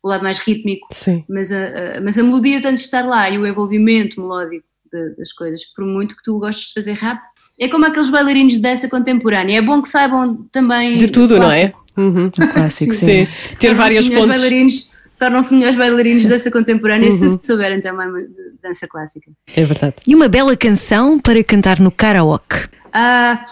[0.03, 1.24] o lado mais rítmico, Sim.
[1.28, 1.57] mas a,
[1.98, 5.61] a- mas a melodia tem de estar lá e o envolvimento melódico de- das coisas,
[5.74, 7.20] por muito que tu gostes de fazer rap.
[7.61, 9.59] É como aqueles bailarinos de dança contemporânea.
[9.59, 11.68] É bom que saibam também De tudo, não é?
[11.68, 11.84] clássico.
[11.98, 12.26] Uhum.
[12.26, 13.26] Um clássico, sim.
[13.26, 13.32] Sim.
[13.59, 14.40] Ter Tornam-se várias melhores fontes.
[14.42, 17.12] bailarinos- Tornam-se melhores bailarinos de dança contemporânea Uhum.
[17.14, 19.30] se souberem também de dança clássica.
[19.55, 19.96] É verdade.
[20.09, 23.44] E uma bela canção para cantar no karaoke, Ah,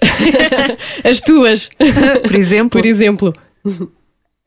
[1.08, 1.70] As tuas,
[2.22, 2.70] por exemplo.
[2.80, 3.32] por exemplo.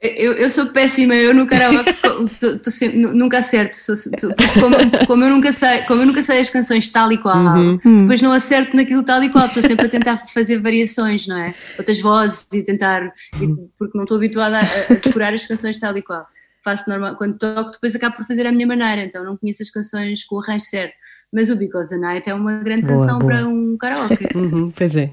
[0.02, 1.94] Eu, eu sou péssima, eu no karaoke
[2.40, 3.76] tô- tô sempre- nu- nunca acerto.
[3.78, 4.30] sou- tô-
[4.60, 7.78] como, como eu nunca sei, como eu nunca sei as canções tal e qual, Uhum.
[8.02, 11.54] depois não acerto naquilo tal e qual, estou sempre a tentar fazer variações, não é?
[11.78, 13.04] Outras vozes e tentar,
[13.42, 13.48] e-
[13.80, 16.26] porque não estou habituada a, a decorar as canções tal e qual.
[16.64, 19.70] Faço normal, quando toco, depois acabo por fazer à minha maneira, então não conheço as
[19.70, 20.94] canções com o arranjo certo.
[21.34, 23.32] Mas o Because the Night é uma grande Boa, canção boa.
[23.34, 24.28] para um karaoke.
[24.36, 25.10] Uhum, pois é.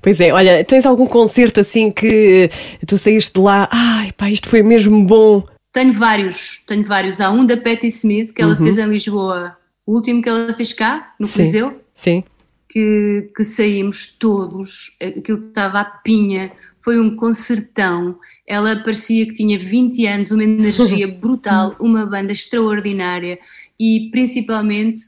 [0.00, 2.48] Pois é, olha, tens algum concerto assim que
[2.86, 5.46] tu saíste de lá, ai pá, isto foi mesmo bom.
[5.72, 7.20] Tenho vários, tenho vários.
[7.20, 9.56] Há um da Patti Smith que ela fez em Lisboa,
[9.86, 11.34] o último que ela fez cá, no Sim.
[11.34, 12.24] Coliseu, Sim.
[12.68, 18.16] que, que saímos todos, aquilo que estava à pinha, foi um concertão.
[18.46, 23.38] Ela parecia que tinha 20 anos, uma energia brutal, uma banda extraordinária
[23.78, 25.00] e principalmente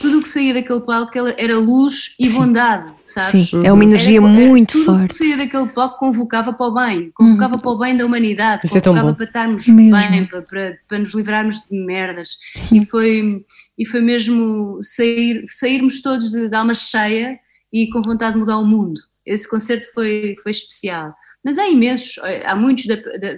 [0.00, 3.50] tudo o que saía daquele palco era luz e bondade, sabes?
[3.50, 5.08] Sim, é uma energia Era- era muito tudo o forte.
[5.08, 8.78] que saía daquele palco convocava para o bem, convocava para o bem da humanidade, Isso
[8.78, 9.14] é convocava bom.
[9.14, 9.96] para estarmos Mesmo.
[10.10, 12.36] bem, para, para, para nos livrarmos de merdas.
[12.72, 13.44] E foi,
[13.78, 17.38] e foi mesmo sair, sairmos todos de, de alma cheia
[17.72, 18.98] e com vontade de mudar o mundo.
[19.26, 21.14] Esse concerto foi, foi especial.
[21.44, 23.34] Mas há imensos, há muitos da, da,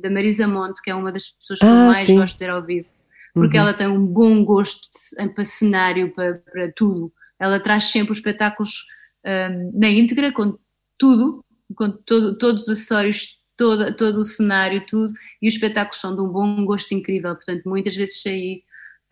[0.00, 2.16] da- Marisa Monte, que é uma das pessoas que eu Ah, mais sim.
[2.16, 2.88] gosto de ter ao vivo,
[3.34, 4.88] porque ela tem um bom gosto
[5.20, 7.12] de- para cenário, para, para tudo.
[7.38, 8.84] Ela traz sempre os espetáculos
[9.24, 10.56] hum, na íntegra, com
[10.98, 15.12] tudo, com todo- todos os acessórios, toda, todo o cenário, tudo,
[15.42, 18.62] e os espetáculos são de um bom gosto incrível, portanto, muitas vezes saí.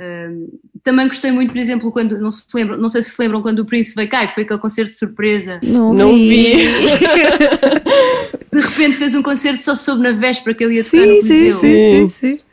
[0.01, 0.49] hum,
[0.83, 3.61] também gostei muito, por exemplo, quando não se lembram, não sei se se lembram quando
[3.61, 5.59] o Prince veio cá e foi aquele concerto de surpresa.
[5.63, 6.55] Não, Não vi.
[8.53, 11.23] De repente fez um concerto só soube na véspera que ele ia tocar no Sim,
[11.23, 12.45] sim, sim, sim, sim.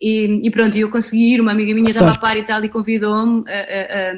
[0.00, 2.20] E, e pronto, eu consegui ir, uma amiga minha estava a Sorte.
[2.20, 3.42] par e tal e convidou-me,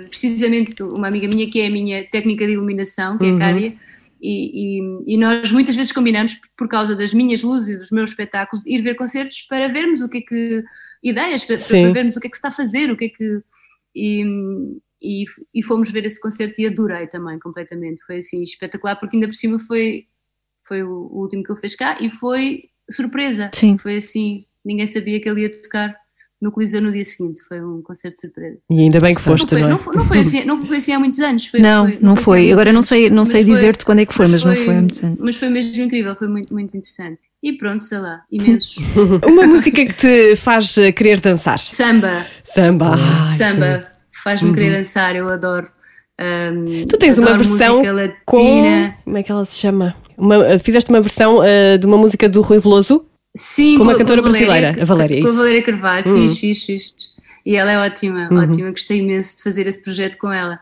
[0.09, 3.72] precisamente uma amiga minha que é a minha técnica de iluminação, que é a Cádia,
[4.20, 8.11] e, e- e nós muitas vezes combinamos, por- causa das minhas luzes e dos meus
[8.11, 10.62] espetáculos, ir ver concertos para vermos o que é que,
[11.03, 13.09] ideias, para, para vermos o que é que se está a fazer, o que é
[13.09, 13.41] que...
[13.97, 14.24] E,
[15.03, 15.24] e,
[15.55, 19.35] e fomos ver esse concerto e adorei também completamente, foi assim espetacular, porque ainda por
[19.35, 20.05] cima foi,
[20.62, 23.78] foi o, o último que ele fez cá e foi surpresa, Sim.
[23.78, 25.95] foi assim, ninguém sabia que ele ia tocar
[26.41, 28.57] no Coliseu no dia seguinte, foi um concerto de surpresa.
[28.71, 29.71] E ainda bem que Não foste, foi, não é?
[29.71, 31.47] não foi, não foi assim, não foi assim há muitos anos.
[31.47, 32.39] Foi, Não, não assim há foi.
[32.39, 34.55] muitos Agora não sei, não Mas sei foi- dizer-te quando é que foi, mas não
[34.57, 35.19] foi há muitos anos.
[35.21, 37.19] Mas foi mesmo incrível, foi muito, muito interessante.
[37.43, 38.77] E pronto, sei lá, imensos.
[39.27, 41.59] Uma música que te faz eh, querer dançar.
[41.59, 42.95] Samba, Samba.
[42.99, 43.87] Ai, samba,
[44.25, 45.67] faz-me querer dançar, eu adoro.
[46.19, 46.87] Ahm, Uhum.
[46.87, 47.83] Tu tens uma versão
[48.27, 48.37] com.
[48.43, 48.97] latina.
[49.05, 49.95] Como é que ela se chama?
[50.19, 53.07] Uma- fizeste uma versão eh, de uma música do Rui Veloso?
[53.37, 55.33] Sim, Com uma a cantora Valéria- brasileira, a Valéria, Com a.
[55.33, 56.28] Valéria Carvalho, Uhum.
[56.28, 56.95] fiz, fiz, fiz.
[57.47, 58.70] E ela é ótima, ótima.
[58.70, 60.59] Gostei imenso de fazer esse projeto com ela.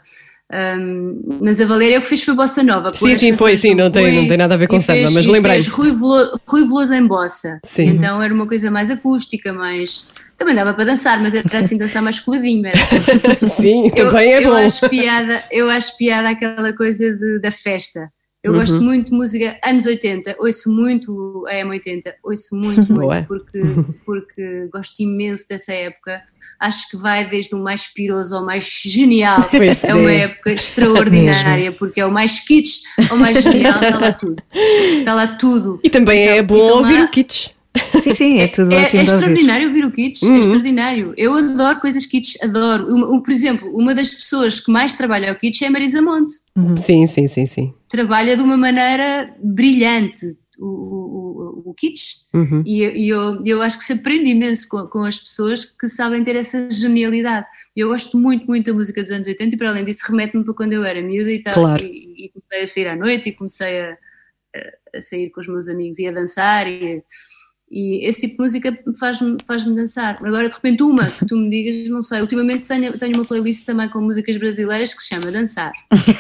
[0.51, 2.89] Ahm, mas a Valéria o que fez foi bossa nova.
[2.95, 5.63] Sim, sim, foi, sim, não tem- não tem nada a ver com samba, mas lembrei-me.
[5.63, 7.59] fez Rui Veloso, Rui Veloso em bossa.
[7.65, 7.85] Sim.
[7.89, 10.07] Então era uma coisa mais acústica, mais.
[10.39, 12.65] Também dava para dançar, mas era assim dançar mais coladinho.
[12.67, 13.49] Era assim.
[13.63, 14.57] Sim, também é eu bom.
[14.57, 18.09] Acho piada, eu acho piada aquela coisa de- da festa.
[18.43, 18.59] Eu Uhum.
[18.61, 23.63] gosto muito de música anos 80, ouço muito a M80, ouço muito, muito, porque,
[24.07, 26.23] porque gosto imenso dessa época.
[26.61, 29.41] Acho que vai desde o mais piroso ao mais genial.
[29.51, 30.21] Pois é uma é.
[30.21, 34.43] época extraordinária, porque é o mais kitsch ao mais genial, está lá tudo.
[34.55, 35.81] Está lá tudo.
[35.83, 37.51] E também é Então- bom então ouvir lá- o Kitsch.
[38.01, 39.15] Sim, sim, é tudo é, ótimo é ouvir.
[39.15, 40.37] extraordinário ouvir o Kitsch, Uhum.
[40.37, 41.15] é extraordinário.
[41.17, 42.89] Eu adoro coisas Kitsch, adoro.
[42.95, 46.01] Uma- um, por exemplo, uma das pessoas que mais trabalha o Kitsch é a Marisa
[46.03, 46.35] Monte.
[46.83, 47.75] Sim, sim, sim, sim.
[47.89, 52.25] Trabalha de uma maneira brilhante o, o, o, o Kitsch.
[52.35, 52.63] Uhum.
[52.67, 56.25] E, e eu, eu acho que se aprende imenso com, com as pessoas que sabem
[56.25, 57.47] ter essa genialidade.
[57.77, 60.55] Eu gosto muito, muito da música dos anos 80 e para além disso remete-me para
[60.55, 61.85] quando eu era miúda e, tal, Claro.
[61.85, 65.47] e, e comecei a sair à noite e comecei a, a- a sair com os
[65.47, 67.03] meus amigos e a dançar e,
[67.71, 70.17] E esse tipo de música faz-me faz dançar.
[70.25, 72.21] Agora, de repente, uma que tu me digas, não sei.
[72.23, 75.73] Ultimamente tenho, tenho uma playlist também com músicas brasileiras que se chama Dançar.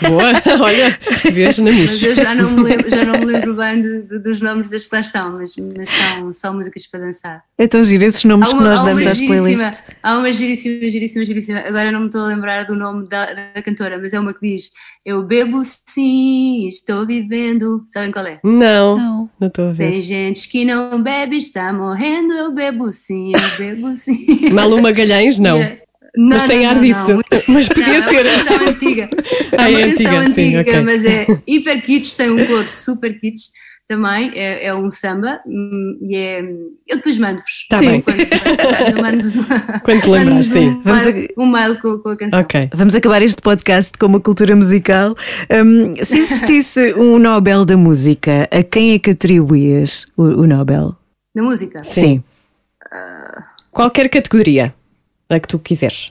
[0.08, 0.32] Boa,
[0.62, 0.98] olha,
[1.32, 4.18] vês na Mas eu já não me lembro, já não me lembro bem de- de-
[4.18, 7.42] dos nomes das que lá estão, mas, mas são, são músicas para dançar.
[7.56, 9.82] É tão giro esses nomes Há que uma, nós há uma damos às giríssima, playlists.
[10.02, 11.58] há uma giríssima, giríssima, giríssima.
[11.60, 14.40] Agora não me estou a lembrar do nome da, da cantora, mas é uma que
[14.54, 14.70] diz:
[15.04, 17.82] Eu bebo sim, estou vivendo.
[17.86, 18.38] Sabem qual é?
[18.44, 19.30] Não, Não.
[19.40, 19.90] não estou a ver.
[19.90, 22.32] Tem gente que não bebe, está morrendo.
[22.34, 24.50] Eu bebo sim, eu bebo sim.
[24.52, 25.58] Maluma Galhães, não.
[26.16, 27.08] Não, Mas tem não, ar não, disso.
[27.08, 27.20] não.
[27.54, 28.26] Mas podia Não, ser.
[28.26, 29.10] É uma canção antiga.
[29.56, 30.80] Ah, É uma é canção antiga, sim, antiga, ok.
[30.82, 33.50] mas é hiper kits, tem um cor super kits
[33.88, 34.30] também.
[34.34, 36.40] É, é um samba hum, e é.
[36.86, 37.66] Eu depois mando-vos.
[37.68, 37.86] Tá Sim.
[37.86, 38.02] bem.
[39.82, 40.68] Quando, te lembrar, sim.
[40.68, 42.40] Um, Vamos mail, um mail com, com a canção.
[42.40, 42.70] Ok.
[42.74, 45.14] Vamos acabar este podcast com uma cultura musical.
[45.50, 50.97] Hum, se existisse um Nobel da música, a quem é que atribuías o, o Nobel?
[51.38, 51.84] Na música.
[51.84, 52.24] Sim.
[53.70, 54.74] Qualquer categoria,
[55.28, 56.10] a que tu quiseres.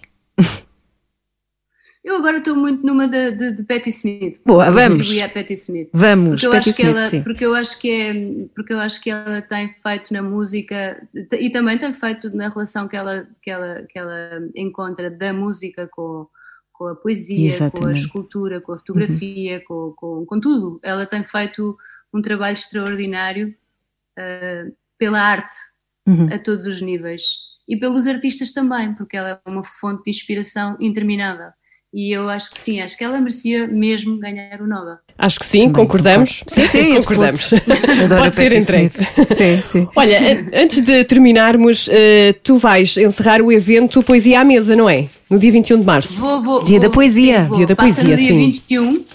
[2.02, 4.40] Eu agora estou muito numa de, de, de Patti Smith.
[4.46, 5.14] Boa, vamos.
[5.34, 5.90] Patti Smith.
[5.92, 7.24] Vamos, Porque eu, Patti acho que Smith, ela, sim.
[7.24, 8.14] porque eu acho que é
[8.56, 12.88] porque eu acho que ela tem feito na música e também tem feito na relação
[12.88, 16.26] que ela que ela que ela encontra da música com
[16.72, 17.86] com a poesia, com a Exatamente.
[17.86, 18.06] Uhum.
[18.06, 20.80] escultura, com a fotografia, com, com, com tudo.
[20.82, 21.78] Ela tem feito
[22.14, 23.54] um trabalho extraordinário
[24.18, 25.54] uh, pela arte
[26.08, 26.30] Uhum.
[26.32, 27.24] a todos os níveis
[27.68, 31.50] e pelos artistas também, porque ela é uma fonte de inspiração interminável.
[31.94, 34.96] E eu acho que sim, acho que ela merecia mesmo ganhar o Nobel.
[35.18, 36.40] Acho que sim, Também concordamos.
[36.44, 36.54] concordo.
[36.62, 37.50] Sim, sim, concordamos.
[38.20, 38.90] Pode ser entregue.
[39.36, 39.88] Sim, sim.
[39.96, 44.90] Olha, an- antes de terminarmos, eh, tu vais encerrar o evento Poesia à Mesa, não
[44.90, 45.10] é?
[45.30, 46.14] No dia 21 de março.
[46.14, 47.42] Vou, vou, Dia vou- da poesia.
[47.44, 47.58] sim, vou.
[47.58, 48.38] Dia da Passa poesia, no dia sim.
[48.40, 49.06] 21.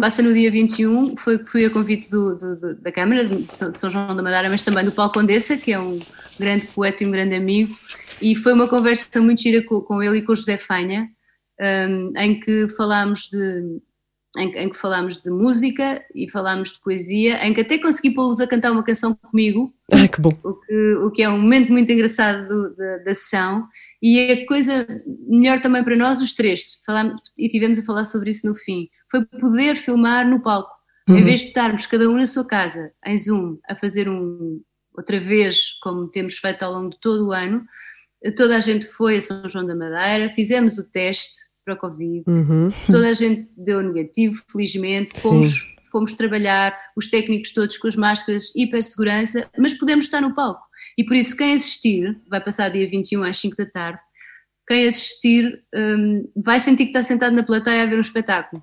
[0.00, 1.16] Passa no dia 21.
[1.16, 4.84] Foi, fui a convite do, do- da Câmara de São, João da Madeira, mas também
[4.84, 5.98] do Paulo Condessa, que é um
[6.38, 7.74] grande poeta e um grande amigo.
[8.20, 11.08] E foi uma conversa muito gira com, com ele e com o José Fanha,
[11.60, 13.80] hum, em que falámos de.
[14.38, 18.14] Em, que- em que falámos de música e falámos de poesia, em que até consegui
[18.14, 20.30] pô-los a cantar uma canção comigo, Ai, que bom.
[20.42, 23.68] o que, o que é um momento muito engraçado do- da, da sessão.
[24.02, 24.86] E a coisa
[25.28, 28.88] melhor também para nós, os três, falámos, e tivemos a falar sobre isso no fim,
[29.10, 30.72] foi poder filmar no palco,
[31.10, 34.62] em vez de estarmos cada um na sua casa, em Zoom, a fazer um,
[34.96, 37.62] outra vez, como temos feito ao longo de todo o ano,
[38.34, 42.24] toda a gente foi a São João da Madeira, fizemos o teste para o Covid,
[42.26, 42.68] Uhum.
[42.90, 48.52] toda a gente deu negativo, felizmente, fomos, fomos trabalhar, os técnicos todos com as máscaras,
[48.56, 50.62] hipersegurança, mas podemos estar no palco.
[50.98, 53.98] E por isso, quem assistir, vai passar dia 21 às 5 da tarde,
[54.66, 58.62] quem assistir hum, vai sentir que está sentado na plateia a ver um espetáculo.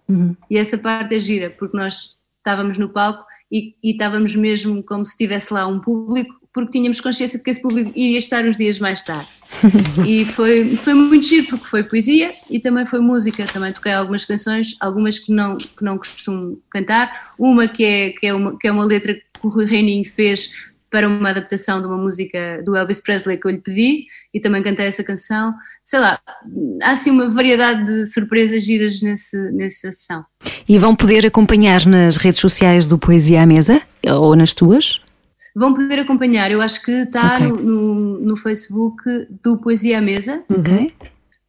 [0.50, 5.06] E essa parte é gira, porque nós estávamos no palco e, e estávamos mesmo como
[5.06, 8.58] se tivesse lá um público, porque tínhamos consciência de que esse público iria estar uns
[8.58, 9.28] dias mais tarde.
[10.06, 13.46] e foi, foi muito giro, porque foi poesia e também foi música.
[13.52, 17.10] Também toquei algumas canções, algumas que não, que não costumo cantar.
[17.38, 20.50] Uma que é, que, é uma, que é uma letra que o Rui Reininho fez
[20.90, 24.62] para uma adaptação de uma música do Elvis Presley que eu lhe pedi e também
[24.64, 25.54] cantei essa canção.
[25.84, 26.20] Sei lá,
[26.84, 30.26] há assim uma variedade de surpresas giras nesse, nessa sessão.
[30.68, 35.00] E vão poder acompanhar nas redes sociais do Poesia à Mesa ou nas tuas?
[35.56, 37.48] Vão poder acompanhar, eu acho que está Ok.
[37.48, 39.04] no, no, no Facebook
[39.44, 40.44] do Poesia à Mesa.
[40.50, 40.94] Ok.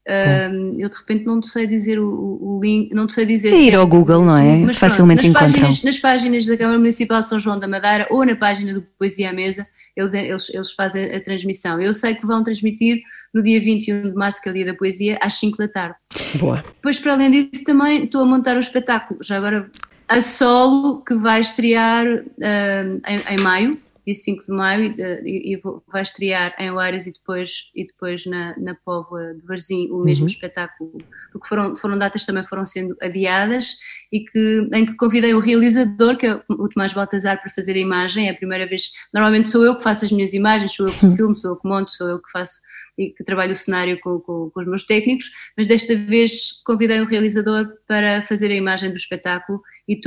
[0.08, 3.52] Um, eu de repente não te sei dizer o, o- link, não te sei dizer.
[3.52, 4.56] É ir ao Google, não é?
[4.56, 5.62] Mas Facilmente pronto, nas encontram.
[5.68, 8.82] Páginas, nas páginas da Câmara Municipal de São João da Madeira ou na página do
[8.98, 9.64] Poesia à Mesa,
[9.96, 11.80] eles, eles, eles fazem a transmissão.
[11.80, 13.00] Eu sei que vão transmitir
[13.32, 15.94] no dia 21 de março, que é o dia da poesia, às 5 da tarde.
[16.36, 16.64] Boa.
[16.74, 19.70] Depois, para além disso, também estou a montar um espetáculo, já agora
[20.08, 23.78] a solo, que vai estrear em, em maio,
[24.10, 24.94] dia 5 de maio,
[25.24, 29.46] e, e vou- vai estrear em Oeiras e depois, e depois na, na Póvoa de
[29.46, 30.98] Varzim o mesmo espetáculo,
[31.32, 33.76] porque foram, foram datas também foram sendo adiadas
[34.12, 37.78] e que, em que convidei o realizador, que é o Tomás Baltazar, para fazer a
[37.78, 40.92] imagem, é a primeira vez, normalmente sou eu que faço as minhas imagens, sou eu
[40.92, 42.60] que filmo, sou eu que monto, sou eu que faço
[42.98, 47.00] e que trabalho o cenário com, com, com os meus técnicos, mas desta vez convidei
[47.00, 50.00] o realizador para fazer a imagem do espetáculo e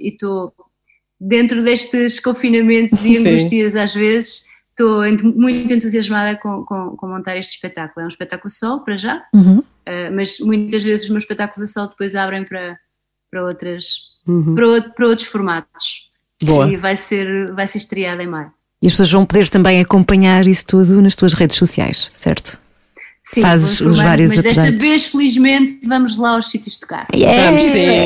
[0.00, 0.52] e estou
[1.26, 3.28] dentro destes confinamentos e Sim.
[3.28, 5.02] angústias às vezes, estou
[5.36, 8.02] muito entusiasmada com, com, com montar este espetáculo.
[8.02, 9.62] É um espetáculo solo para já, Uhum.
[9.86, 12.76] eh, mas muitas vezes os meus espetáculos a solo depois abrem para,
[13.30, 13.84] para, outras,
[14.26, 14.54] Uhum.
[14.54, 16.10] para, para outros formatos.
[16.42, 16.70] Boa.
[16.70, 18.52] E vai ser, vai ser estreado em maio.
[18.82, 22.58] E as pessoas vão poder também acompanhar isso tudo nas tuas redes sociais, certo?
[23.26, 27.06] Sim, Fazes os vários Mas desta vez, felizmente, vamos lá aos sítios de cá.
[27.14, 27.52] Yeah!
[27.52, 28.04] Vamos, sim.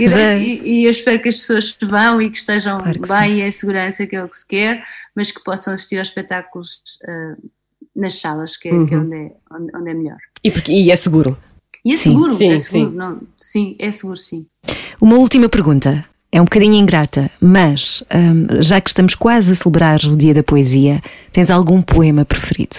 [0.64, 3.50] E, eu espero que as pessoas vão e que estejam Claro que bem e em
[3.50, 4.82] segurança, que é o que se quer,
[5.14, 7.36] mas que possam assistir aos espetáculos ah,
[7.94, 10.18] nas salas, que é, que é onde, é, onde, onde é melhor.
[10.42, 11.36] E, porque, e é seguro.
[11.84, 12.10] E é Sim.
[12.10, 12.96] seguro, Sim, é seguro, sim.
[12.96, 14.46] não, sim, é seguro, sim.
[15.00, 16.04] Uma última pergunta.
[16.32, 20.42] É um bocadinho ingrata, mas hum, já que estamos quase a celebrar o Dia da
[20.42, 21.00] Poesia,
[21.32, 22.76] tens algum poema preferido?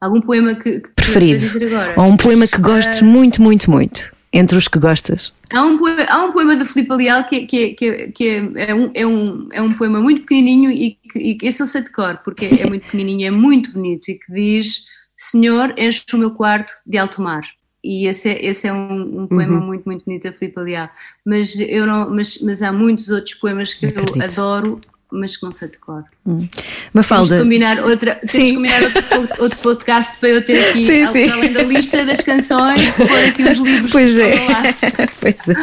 [0.00, 1.38] Algum poema que, que Preferido?
[1.38, 1.94] dizer agora?
[2.00, 4.16] Ou um poema que gostes muito, muito, muito?
[4.32, 5.32] Entre os que gostas?
[5.52, 8.08] Há um poema, há um poema do Filipe Leal que, é- que, é- que, é-
[8.12, 11.62] que é, é um, é, um, é um poema muito pequenininho e que e esse
[11.62, 14.82] eu sei de cor, porque é muito pequenininho, é muito bonito e que diz
[15.16, 17.42] Senhor, enche o meu quarto de alto mar.
[17.82, 20.88] E esse é, esse é um, um poema muito, muito bonito da Filipe Leal.
[21.24, 24.22] Mas, eu não, mas, mas há muitos outros poemas que eu Acredito.
[24.22, 24.80] adoro,
[25.10, 26.04] mas que não sei de cor.
[26.36, 26.48] Temos
[26.92, 27.36] Mafalda.
[27.36, 31.28] de combinar, outra, temos combinar outro, outro podcast para eu ter aqui, Sim, sim.
[31.30, 34.34] além da lista das canções, de pôr aqui os livros Pois que é.
[34.34, 34.62] estão lá.
[35.20, 35.54] Pois é.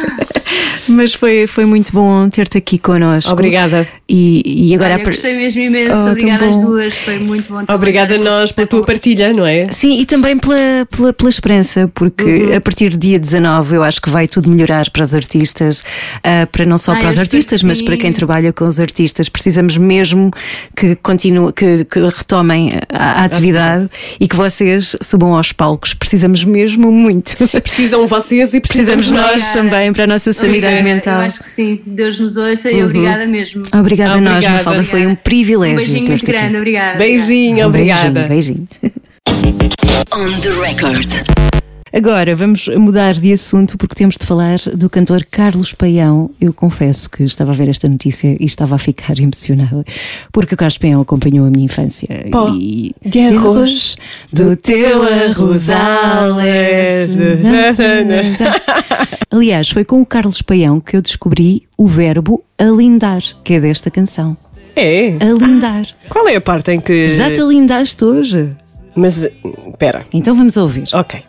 [0.88, 3.32] Mas foi, foi muito bom ter-te aqui connosco.
[3.32, 3.88] Obrigada.
[4.08, 4.94] E, e agora.
[4.94, 7.64] Olha, gostei mesmo imenso, Oh, obrigada às duas, foi muito bom.
[7.74, 9.66] Obrigada a nós pela tua partilha, não é?
[9.72, 12.56] Sim, e também pela, pela, pela esperança, porque Uhum.
[12.56, 15.82] a partir do dia 19 eu acho que vai tudo melhorar para os artistas,
[16.22, 19.28] ah, para não só Ah, para os artistas, mas para quem trabalha com os artistas.
[19.28, 20.30] Precisamos mesmo
[20.76, 23.88] que continue, que, que retomem a, a atividade
[24.20, 25.94] e que vocês subam aos palcos.
[25.94, 27.36] Precisamos mesmo muito.
[27.62, 29.58] Precisam vocês e precisamos, Precisamos nós Obrigada.
[29.70, 31.20] também para a nossa sanidade Obrigada, mental.
[31.20, 33.62] Eu acho que sim, Deus nos ouça e obrigada mesmo.
[33.74, 34.54] Obrigada a nós, Obrigada.
[34.56, 34.84] Mafalda.
[34.84, 35.20] Foi um Obrigada.
[35.24, 36.56] privilégio Um beijinho muito grande, aqui.
[36.56, 36.98] obrigada.
[36.98, 38.24] Beijinho, Um obrigada.
[38.24, 39.66] Beijinho, beijinho.
[40.12, 41.65] On the record.
[41.96, 46.28] Agora vamos mudar de assunto porque temos de falar do cantor Carlos Paião.
[46.38, 49.82] Eu confesso que estava a ver esta notícia e estava a ficar emocionada
[50.30, 52.06] porque o Carlos Paião acompanhou a minha infância.
[52.30, 53.96] Pó e de arroz
[54.30, 57.16] do teu arrozales.
[59.32, 63.90] Aliás, foi com o Carlos Paião que eu descobri o verbo alindar, que é desta
[63.90, 64.36] canção.
[64.76, 65.16] É?
[65.24, 65.86] Alindar.
[66.10, 67.08] Qual é a parte em que.
[67.08, 68.50] Já te alindaste hoje?
[68.94, 69.26] Mas,
[69.70, 70.04] espera.
[70.12, 70.88] Então vamos ouvir.
[70.92, 71.22] Ok.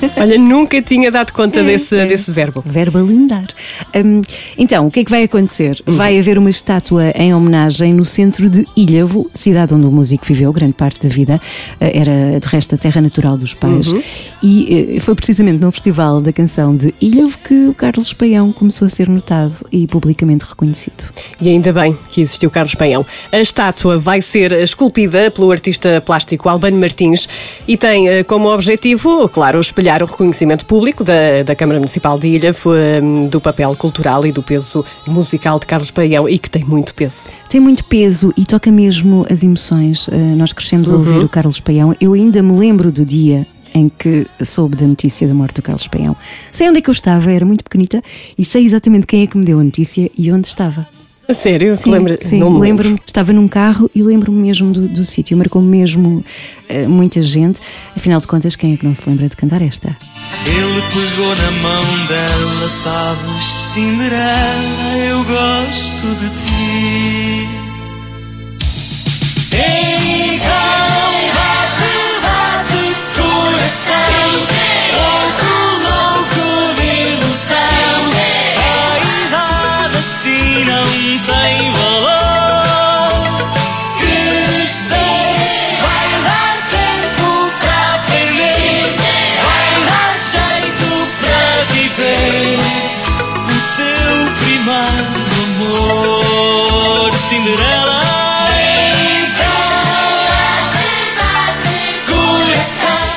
[0.16, 2.62] Olha, nunca tinha dado conta desse, desse verbo.
[2.64, 3.46] Verbo alindar.
[3.94, 4.22] Hum,
[4.56, 5.82] então, o que é que vai acontecer?
[5.86, 10.52] Vai haver uma estátua em homenagem no centro de Ilhavo, cidade onde o músico viveu
[10.52, 11.40] grande parte da vida.
[11.80, 13.92] Eh, Era, de resto, a terra natural dos pais.
[14.42, 18.86] E eh, foi precisamente no Festival da Canção de Ilhavo que o Carlos Paião começou
[18.86, 21.04] a ser notado e publicamente reconhecido.
[21.40, 23.04] E ainda bem que existiu Carlos Paião.
[23.32, 27.28] A estátua vai ser esculpida pelo artista plástico Albano Martins
[27.66, 32.28] e tem eh, como objetivo, claro, espelhar o reconhecimento público da, da Câmara Municipal de
[32.28, 32.54] Ilha
[33.02, 36.94] hum, do papel cultural e do peso musical de Carlos Paião e que tem muito
[36.94, 37.28] peso.
[37.48, 40.08] Tem muito peso e toca mesmo as emoções.
[40.10, 41.94] Eh, nós crescemos a ouvir o Carlos Paião.
[42.00, 45.88] Eu ainda me lembro do dia em que soube da notícia da morte do Carlos
[45.88, 46.16] Paião.
[46.50, 48.02] Sei onde é que eu estava, era muito pequenita
[48.38, 50.86] e sei exatamente quem é que me deu a notícia e onde estava.
[51.28, 51.74] A sério?
[51.76, 52.18] Sim, Lembra?
[52.20, 52.84] sim Não me lembro.
[52.84, 53.00] lembro-me.
[53.06, 55.36] Estava num carro e lembro-me mesmo do, do sítio.
[55.36, 56.24] Marcou mesmo
[56.68, 57.60] eh, muita gente.
[57.96, 59.96] Afinal de contas, quem é que não se lembra de cantar esta?
[60.46, 67.48] Ele pegou na mão dela, sabes, Cinderela, eu gosto de ti.
[69.52, 70.93] Então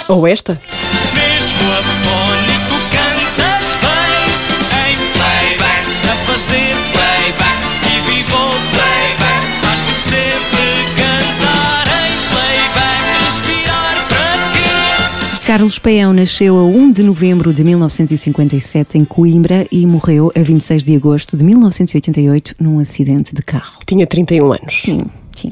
[0.08, 0.60] Ou esta?
[1.14, 4.24] mesmo afónico, cantas bem.
[4.88, 9.44] Em playback, a fazer playback e vivo o playback.
[9.70, 15.46] Has de sempre cantar em playback, respirar para quê?
[15.46, 20.84] Carlos Paião nasceu a 1 de novembro de 1957 em Coimbra e morreu a 26
[20.84, 23.80] de agosto de 1988 num acidente de carro.
[23.86, 24.82] Tinha 31 anos.
[24.84, 25.02] Sim,
[25.40, 25.52] sim.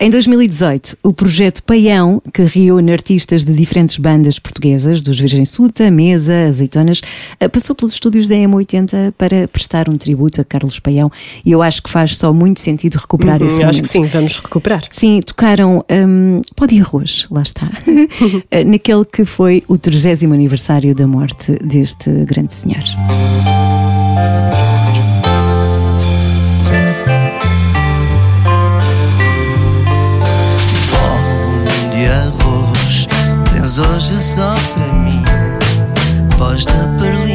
[0.00, 5.90] Em 2018, o projeto Paião, que reúne artistas de diferentes bandas portuguesas, dos Virgem Suta,
[5.90, 7.00] Mesa, Azeitonas,
[7.40, 11.10] eh, passou pelos estúdios da M80 para prestar um tributo a Carlos Paião
[11.44, 13.70] e eu acho que faz só muito sentido recuperar esse Hum, momento.
[13.70, 14.84] acho que sim, vamos recuperar.
[14.92, 17.68] Sim, tocaram um, Pó de Arroz, lá está,
[18.50, 22.82] Eh, naquele que foi o 30 aniversário da morte deste grande senhor.
[33.78, 35.22] Hoje só para mim.
[36.36, 37.27] Pós da perlim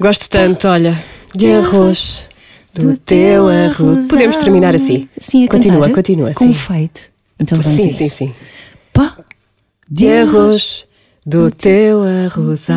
[0.00, 0.96] Gosto tanto, olha,
[1.34, 2.28] de arroz.
[2.72, 4.06] Do teu arroz.
[4.06, 5.08] Podemos terminar assim.
[5.18, 6.34] Sim, a Continua, cantar, continua.
[6.34, 6.54] Com sim.
[6.54, 7.10] feito.
[7.40, 8.34] Então vamos Sim, sim, sim.
[8.92, 9.10] Pó
[9.90, 10.86] De arroz,
[11.26, 12.76] do teu arrozal.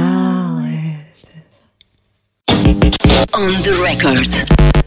[3.33, 4.80] On the record.